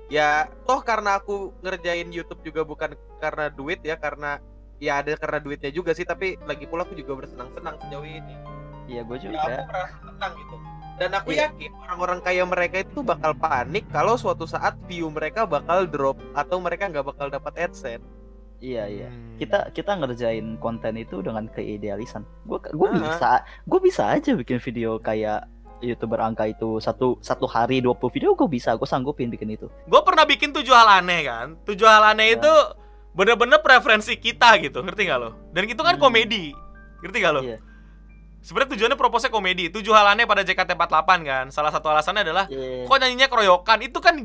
Ya, 0.07 0.47
toh 0.63 0.79
karena 0.85 1.19
aku 1.19 1.51
ngerjain 1.59 2.11
YouTube 2.15 2.39
juga 2.47 2.63
bukan 2.63 2.95
karena 3.19 3.51
duit 3.51 3.83
ya, 3.83 3.99
karena 3.99 4.39
ya 4.81 5.01
ada 5.03 5.17
karena 5.17 5.39
duitnya 5.41 5.71
juga 5.73 5.91
sih 5.93 6.05
tapi 6.05 6.37
lagi 6.45 6.65
pula 6.69 6.85
aku 6.85 6.97
juga 6.97 7.17
bersenang-senang 7.19 7.75
sejauh 7.85 8.05
ini 8.07 8.35
iya 8.89 9.01
gue 9.05 9.17
juga 9.17 9.37
ya, 9.37 9.45
aku 9.45 9.61
merasa 9.69 9.95
tenang 10.01 10.33
gitu 10.39 10.55
dan 10.93 11.09
aku 11.17 11.29
iya. 11.33 11.49
yakin 11.49 11.71
orang-orang 11.89 12.19
kaya 12.21 12.43
mereka 12.45 12.77
itu 12.85 12.99
bakal 13.01 13.33
panik 13.33 13.85
kalau 13.89 14.13
suatu 14.13 14.45
saat 14.45 14.77
view 14.85 15.09
mereka 15.09 15.49
bakal 15.49 15.89
drop 15.89 16.17
atau 16.37 16.61
mereka 16.61 16.89
nggak 16.89 17.05
bakal 17.05 17.27
dapat 17.29 17.53
adsense 17.57 18.05
Iya 18.63 18.83
iya. 18.87 19.09
Hmm. 19.11 19.35
Kita 19.35 19.75
kita 19.75 19.91
ngerjain 19.99 20.55
konten 20.55 20.95
itu 20.95 21.19
dengan 21.19 21.51
keidealisan. 21.51 22.23
Gue 22.47 22.63
gue 22.63 22.87
uh 22.87 22.95
-huh. 22.95 23.03
bisa 23.11 23.43
gue 23.43 23.79
bisa 23.83 24.03
aja 24.07 24.31
bikin 24.39 24.63
video 24.63 24.95
kayak 25.03 25.43
youtuber 25.83 26.23
angka 26.23 26.47
itu 26.47 26.79
satu 26.79 27.19
satu 27.19 27.43
hari 27.43 27.83
20 27.83 27.99
video 28.15 28.31
gue 28.39 28.47
bisa 28.47 28.71
gue 28.79 28.87
sanggupin 28.87 29.27
bikin 29.27 29.51
itu 29.51 29.67
Gue 29.83 29.99
pernah 30.07 30.23
bikin 30.23 30.55
tujuh 30.55 30.71
hal 30.71 31.03
aneh 31.03 31.27
kan. 31.27 31.59
Tujuh 31.67 31.83
hal 31.83 32.15
aneh 32.15 32.33
Ya. 32.33 32.39
itu 32.39 32.53
bener-bener 33.13 33.61
preferensi 33.61 34.13
kita 34.15 34.57
gitu, 34.59 34.81
ngerti 34.81 35.05
gak 35.05 35.19
lo? 35.19 35.29
Dan 35.49 35.65
itu 35.65 35.79
kan 35.79 35.95
Hmm. 35.95 36.03
komedi, 36.03 36.51
ngerti 36.99 37.17
gak 37.17 37.33
lo? 37.33 37.41
Iya. 37.41 37.57
Sebenarnya 38.43 38.75
tujuannya 38.75 38.99
proposnya 38.99 39.31
komedi. 39.31 39.71
Tujuh 39.71 39.95
hal 39.95 40.03
aneh 40.09 40.27
pada 40.27 40.43
JKT48 40.43 41.09
kan. 41.23 41.45
Salah 41.47 41.71
satu 41.71 41.87
alasannya 41.87 42.27
adalah 42.27 42.51
Iya. 42.51 42.83
kok 42.83 42.97
nyanyinya 42.99 43.27
keroyokan 43.27 43.79
itu 43.81 44.03
kan 44.03 44.15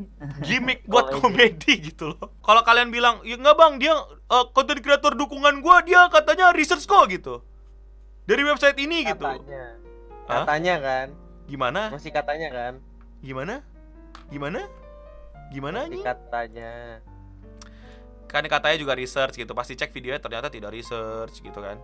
gimmick 0.43 0.83
buat 0.83 1.07
komedi 1.15 1.79
gitu 1.81 2.11
loh 2.11 2.35
kalau 2.39 2.59
kalian 2.59 2.91
bilang 2.91 3.23
ya 3.23 3.33
nggak 3.33 3.55
bang 3.55 3.73
dia 3.79 3.95
uh, 4.27 4.45
content 4.51 4.83
creator 4.83 5.15
dukungan 5.15 5.63
gua 5.63 5.79
dia 5.79 6.11
katanya 6.11 6.51
research 6.51 6.83
kok 6.83 7.07
gitu 7.07 7.39
dari 8.25 8.43
website 8.43 8.75
ini 8.75 9.07
gitu 9.07 9.23
katanya 9.23 9.63
Hah? 10.27 10.43
katanya 10.43 10.75
kan 10.77 11.07
gimana 11.47 11.81
masih 11.89 12.11
katanya 12.11 12.47
kan 12.49 12.73
gimana 13.19 13.63
gimana 14.27 14.67
gimana 15.49 15.87
masih 15.87 15.91
nih 15.91 16.01
katanya 16.03 16.71
kan 18.29 18.45
katanya 18.45 18.77
juga 18.77 18.93
research 18.93 19.35
gitu 19.35 19.51
pasti 19.57 19.73
cek 19.73 19.89
videonya 19.89 20.21
ternyata 20.21 20.47
tidak 20.47 20.69
research 20.69 21.41
gitu 21.41 21.59
kan 21.59 21.81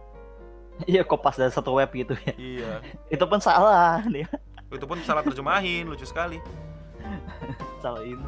iya 0.86 1.02
kopas 1.02 1.42
dari 1.42 1.50
satu 1.50 1.74
web 1.76 1.90
gitu 1.90 2.14
ya 2.22 2.34
iya 2.38 2.74
itu 3.18 3.26
pun 3.26 3.42
salah 3.42 4.06
nih 4.06 4.30
itu 4.70 4.86
pun 4.86 5.02
salah 5.02 5.26
terjemahin 5.26 5.90
lucu 5.90 6.06
sekali 6.06 6.38
salahin 7.84 8.22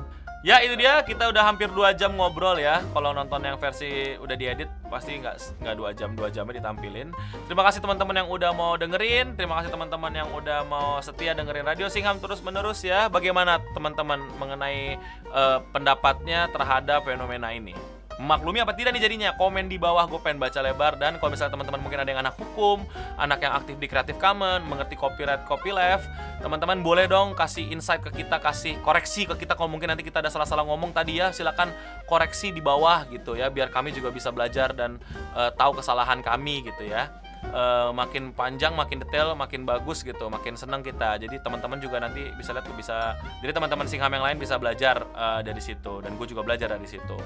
Ya 0.45 0.62
itu 0.62 0.77
dia 0.77 1.01
kita 1.01 1.34
udah 1.34 1.49
hampir 1.49 1.65
dua 1.73 1.97
jam 1.97 2.13
ngobrol 2.13 2.62
ya. 2.62 2.86
Kalau 2.93 3.10
nonton 3.10 3.41
yang 3.41 3.58
versi 3.58 4.13
udah 4.21 4.38
diedit 4.38 4.69
pasti 4.86 5.17
nggak 5.17 5.65
nggak 5.65 5.75
dua 5.75 5.89
jam 5.97 6.13
dua 6.13 6.30
jamnya 6.30 6.62
ditampilin. 6.62 7.10
Terima 7.49 7.65
kasih 7.65 7.82
teman-teman 7.82 8.21
yang 8.21 8.30
udah 8.30 8.53
mau 8.53 8.77
dengerin. 8.77 9.34
Terima 9.34 9.58
kasih 9.58 9.73
teman-teman 9.73 10.13
yang 10.13 10.30
udah 10.30 10.62
mau 10.69 11.01
setia 11.01 11.34
dengerin 11.34 11.65
Radio 11.65 11.89
Singham 11.89 12.21
terus 12.21 12.45
menerus 12.45 12.86
ya. 12.86 13.10
Bagaimana 13.10 13.58
teman-teman 13.73 14.21
mengenai 14.38 15.01
eh, 15.25 15.60
pendapatnya 15.73 16.53
terhadap 16.53 17.10
fenomena 17.10 17.49
ini? 17.49 17.96
Maklumi 18.17 18.58
apa 18.58 18.73
tidak 18.73 18.97
nih 18.97 19.06
jadinya? 19.06 19.30
Komen 19.38 19.69
di 19.69 19.77
bawah 19.77 20.10
gue 20.10 20.17
pengen 20.25 20.41
baca 20.41 20.58
lebar 20.58 20.97
dan 20.97 21.21
kalau 21.21 21.30
misalnya 21.30 21.53
teman-teman 21.53 21.82
mungkin 21.86 22.01
ada 22.01 22.10
yang 22.10 22.21
anak 22.25 22.34
hukum, 22.34 22.82
anak 23.13 23.45
yang 23.45 23.53
aktif 23.53 23.77
di 23.77 23.86
Creative 23.86 24.17
Commons, 24.17 24.65
mengerti 24.65 24.97
copyright, 24.97 25.45
copyleft, 25.45 26.10
teman-teman 26.41 26.82
boleh 26.82 27.06
dong 27.06 27.38
kasih 27.38 27.69
insight 27.69 28.01
ke 28.01 28.10
kita, 28.10 28.41
kasih 28.41 28.82
koreksi 28.82 29.30
ke 29.30 29.38
kita 29.45 29.53
kalau 29.53 29.69
mungkin 29.69 29.93
nanti 29.93 30.01
kita 30.01 30.25
ada 30.25 30.34
salah-salah 30.34 30.65
ngomong 30.65 30.97
tadi 30.97 31.21
ya, 31.21 31.30
silakan 31.30 31.69
koreksi 32.10 32.49
di 32.49 32.58
bawah 32.58 33.06
gitu 33.13 33.38
ya, 33.38 33.53
biar 33.53 33.69
kami 33.69 33.93
juga 33.93 34.10
bisa 34.10 34.34
belajar 34.34 34.73
dan 34.73 34.97
eh, 35.38 35.53
tahu 35.53 35.77
kesalahan 35.77 36.25
kami 36.25 36.65
gitu 36.65 36.89
ya. 36.89 37.13
Eh, 37.47 37.91
makin 37.95 38.36
panjang, 38.36 38.76
makin 38.76 39.02
detail, 39.02 39.32
makin 39.34 39.63
bagus 39.63 40.04
gitu, 40.04 40.28
makin 40.28 40.60
senang 40.60 40.84
kita. 40.84 41.15
Jadi 41.15 41.39
teman-teman 41.39 41.80
juga 41.80 41.97
nanti 41.97 42.28
bisa 42.36 42.52
lihat 42.52 42.67
bisa, 42.76 43.15
jadi 43.39 43.56
teman-teman 43.56 43.88
Singham 43.88 44.12
yang 44.12 44.26
lain 44.26 44.38
bisa 44.38 44.60
belajar 44.60 45.08
eh, 45.15 45.41
dari 45.47 45.62
situ 45.63 46.04
dan 46.04 46.19
gue 46.19 46.28
juga 46.28 46.43
belajar 46.43 46.76
dari 46.76 46.86
situ. 46.86 47.17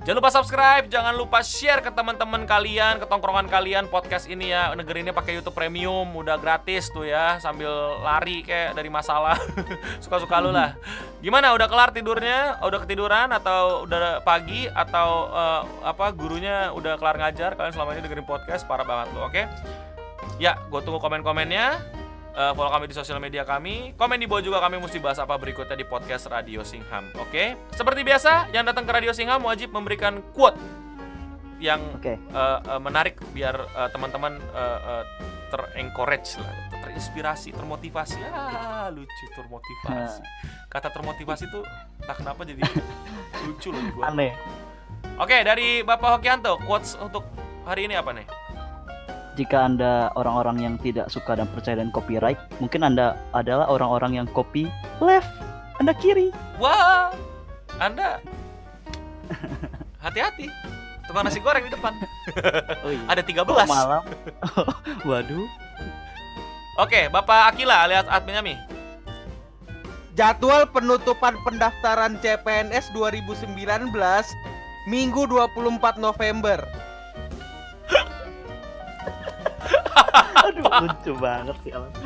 Jangan 0.00 0.16
lupa 0.16 0.32
subscribe, 0.32 0.84
jangan 0.88 1.12
lupa 1.12 1.44
share 1.44 1.84
ke 1.84 1.92
teman-teman 1.92 2.48
kalian, 2.48 2.98
ke 2.98 3.06
tongkrongan 3.06 3.46
kalian 3.52 3.84
podcast 3.86 4.26
ini 4.26 4.48
ya. 4.48 4.72
Negeri 4.72 5.04
ini 5.04 5.12
pakai 5.12 5.38
YouTube 5.38 5.54
Premium, 5.54 6.08
udah 6.16 6.40
gratis 6.40 6.88
tuh 6.88 7.04
ya, 7.04 7.36
sambil 7.38 8.00
lari 8.00 8.40
kayak 8.40 8.74
dari 8.74 8.88
masalah. 8.88 9.36
Suka-suka 10.04 10.40
lu 10.40 10.50
lah. 10.56 10.72
Gimana? 11.20 11.52
Udah 11.52 11.68
kelar 11.68 11.92
tidurnya? 11.92 12.58
Udah 12.64 12.80
ketiduran 12.80 13.28
atau 13.28 13.84
udah 13.84 14.24
pagi 14.24 14.66
atau 14.72 15.28
eh, 15.30 15.62
apa 15.84 16.10
gurunya 16.16 16.72
udah 16.72 16.96
kelar 16.96 17.20
ngajar? 17.20 17.54
Kalian 17.54 17.72
selama 17.76 17.92
ini 17.92 18.00
dengerin 18.00 18.24
podcast 18.24 18.64
parah 18.64 18.88
banget 18.88 19.12
tuh, 19.12 19.22
oke? 19.24 19.42
Ya, 20.40 20.56
gue 20.68 20.80
tunggu 20.80 20.98
komen-komennya. 21.02 21.66
Eh, 22.30 22.52
follow 22.54 22.70
kami 22.70 22.86
di 22.88 22.94
sosial 22.96 23.18
media 23.18 23.42
kami. 23.42 23.92
Komen 23.98 24.16
di 24.16 24.30
bawah 24.30 24.40
juga 24.40 24.58
kami 24.62 24.80
mesti 24.80 25.02
bahas 25.02 25.18
apa 25.18 25.36
berikutnya 25.36 25.76
di 25.76 25.84
podcast 25.84 26.30
Radio 26.30 26.62
Singham. 26.64 27.10
Oke? 27.18 27.58
Seperti 27.74 28.00
biasa, 28.06 28.48
yang 28.54 28.64
datang 28.64 28.86
ke 28.86 28.92
Radio 28.94 29.12
Singham 29.12 29.42
wajib 29.44 29.74
memberikan 29.74 30.22
quote 30.32 30.56
yang 31.60 31.84
oke 31.92 32.08
eh, 32.08 32.16
eh, 32.16 32.80
menarik 32.80 33.20
biar 33.36 33.52
eh, 33.52 33.88
teman-teman 33.92 34.40
eh, 34.40 34.80
eh, 34.80 35.04
terencourage 35.52 36.40
lah, 36.40 36.54
terinspirasi, 36.80 37.52
termotivasi. 37.52 38.22
Ah, 38.32 38.88
lucu 38.88 39.26
termotivasi. 39.36 40.24
Kata 40.72 40.88
termotivasi 40.88 41.44
tuh 41.52 41.66
entah 42.00 42.16
kenapa 42.16 42.48
jadi 42.48 42.64
lucu 43.44 43.68
loh 43.74 43.82
gua. 43.92 44.08
aneh 44.08 44.32
Oke, 45.20 45.44
dari 45.44 45.84
Bapak 45.84 46.16
Hokianto, 46.16 46.56
quotes 46.64 46.96
untuk 46.96 47.28
hari 47.68 47.84
ini 47.84 47.92
apa 47.92 48.16
nih? 48.16 48.24
Jika 49.34 49.66
anda 49.66 50.10
orang-orang 50.14 50.58
yang 50.62 50.74
tidak 50.80 51.06
suka 51.08 51.38
dan 51.38 51.46
percaya 51.50 51.78
dengan 51.78 51.94
copyright 51.94 52.38
mungkin 52.58 52.82
anda 52.82 53.14
adalah 53.30 53.70
orang-orang 53.70 54.18
yang 54.18 54.26
copy 54.30 54.66
left 54.98 55.30
anda 55.80 55.96
kiri 55.96 56.28
Wah, 56.60 57.08
Anda 57.80 58.20
hati-hati. 60.04 60.44
Tukang 61.08 61.24
nasi 61.24 61.40
goreng 61.40 61.64
di 61.64 61.72
depan. 61.72 61.96
oh 62.84 62.90
iya 62.92 63.00
Ada 63.08 63.24
13. 63.24 63.48
Kok 63.48 63.64
malam 63.64 64.02
waduh 65.08 65.48
Oke, 66.76 67.08
Bapak 67.08 67.56
Akila 67.56 67.88
alias 67.88 68.04
admin 68.12 68.36
kami. 68.36 68.54
jadwal 70.12 70.68
penutupan 70.68 71.40
pendaftaran 71.48 72.20
CPNS 72.20 72.92
2019 72.92 73.56
Minggu 74.84 75.22
24 75.24 75.96
November 75.96 76.60
aduh 80.46 80.64
lucu 80.84 81.12
banget 81.18 81.56
sih 81.64 81.72
Alan. 81.74 81.92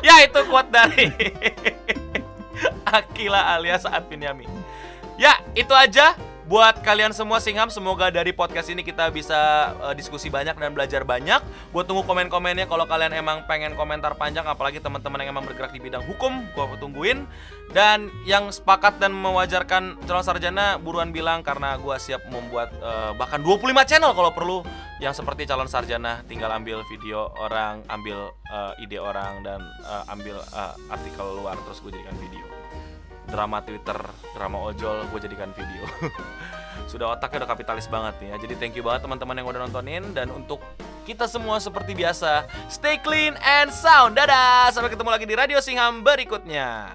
Ya, 0.00 0.22
itu 0.22 0.38
quote 0.46 0.70
dari 0.70 1.10
Akila 2.94 3.58
alias 3.58 3.82
admin 3.82 4.22
Yami. 4.22 4.46
Ya, 5.18 5.36
itu 5.52 5.74
aja 5.74 6.14
buat 6.50 6.82
kalian 6.82 7.14
semua 7.14 7.38
Singham. 7.38 7.70
Semoga 7.70 8.10
dari 8.10 8.34
podcast 8.34 8.66
ini 8.74 8.82
kita 8.82 9.06
bisa 9.14 9.70
eh, 9.86 9.94
diskusi 9.94 10.26
banyak 10.26 10.58
dan 10.58 10.74
belajar 10.74 11.06
banyak. 11.06 11.38
Gue 11.70 11.86
tunggu 11.86 12.02
komen-komennya 12.02 12.66
kalau 12.66 12.90
kalian 12.90 13.14
emang 13.14 13.46
pengen 13.46 13.78
komentar 13.78 14.18
panjang 14.18 14.42
apalagi 14.50 14.82
teman-teman 14.82 15.22
yang 15.22 15.30
emang 15.38 15.46
bergerak 15.46 15.70
di 15.70 15.78
bidang 15.78 16.02
hukum, 16.02 16.42
gue 16.50 16.78
tungguin. 16.82 17.22
Dan 17.70 18.10
yang 18.26 18.50
sepakat 18.50 18.98
dan 18.98 19.14
mewajarkan 19.14 20.02
calon 20.02 20.26
sarjana 20.26 20.74
buruan 20.74 21.14
bilang 21.14 21.46
karena 21.46 21.78
gue 21.78 21.94
siap 22.02 22.26
membuat 22.26 22.74
eh, 22.82 23.14
bahkan 23.14 23.38
25 23.38 23.86
channel 23.86 24.10
kalau 24.10 24.34
perlu 24.34 24.66
yang 24.98 25.14
seperti 25.14 25.46
calon 25.46 25.70
sarjana 25.70 26.26
tinggal 26.26 26.50
ambil 26.50 26.82
video 26.90 27.30
orang, 27.38 27.86
ambil 27.86 28.34
eh, 28.50 28.82
ide 28.82 28.98
orang 28.98 29.46
dan 29.46 29.62
eh, 29.86 30.12
ambil 30.12 30.42
eh, 30.42 30.74
artikel 30.90 31.30
luar 31.38 31.54
terus 31.62 31.78
gue 31.78 31.94
jadikan 31.94 32.18
video. 32.18 32.59
Drama 33.28 33.60
Twitter, 33.60 33.98
drama 34.32 34.72
ojol 34.72 35.04
gue 35.12 35.20
jadikan 35.20 35.52
video. 35.52 35.84
Sudah 36.90 37.14
otaknya 37.14 37.44
udah 37.44 37.50
kapitalis 37.52 37.86
banget 37.86 38.14
nih 38.24 38.28
ya. 38.32 38.36
Jadi 38.40 38.54
thank 38.56 38.74
you 38.74 38.82
banget 38.82 39.04
teman-teman 39.04 39.36
yang 39.36 39.46
udah 39.46 39.60
nontonin 39.68 40.02
dan 40.16 40.32
untuk 40.32 40.62
kita 41.04 41.26
semua 41.26 41.58
seperti 41.58 41.92
biasa, 41.94 42.46
stay 42.70 42.98
clean 43.00 43.34
and 43.42 43.70
sound. 43.70 44.14
Dadah, 44.16 44.70
sampai 44.70 44.90
ketemu 44.90 45.10
lagi 45.10 45.26
di 45.26 45.34
Radio 45.34 45.58
Singham 45.58 46.02
berikutnya. 46.06 46.90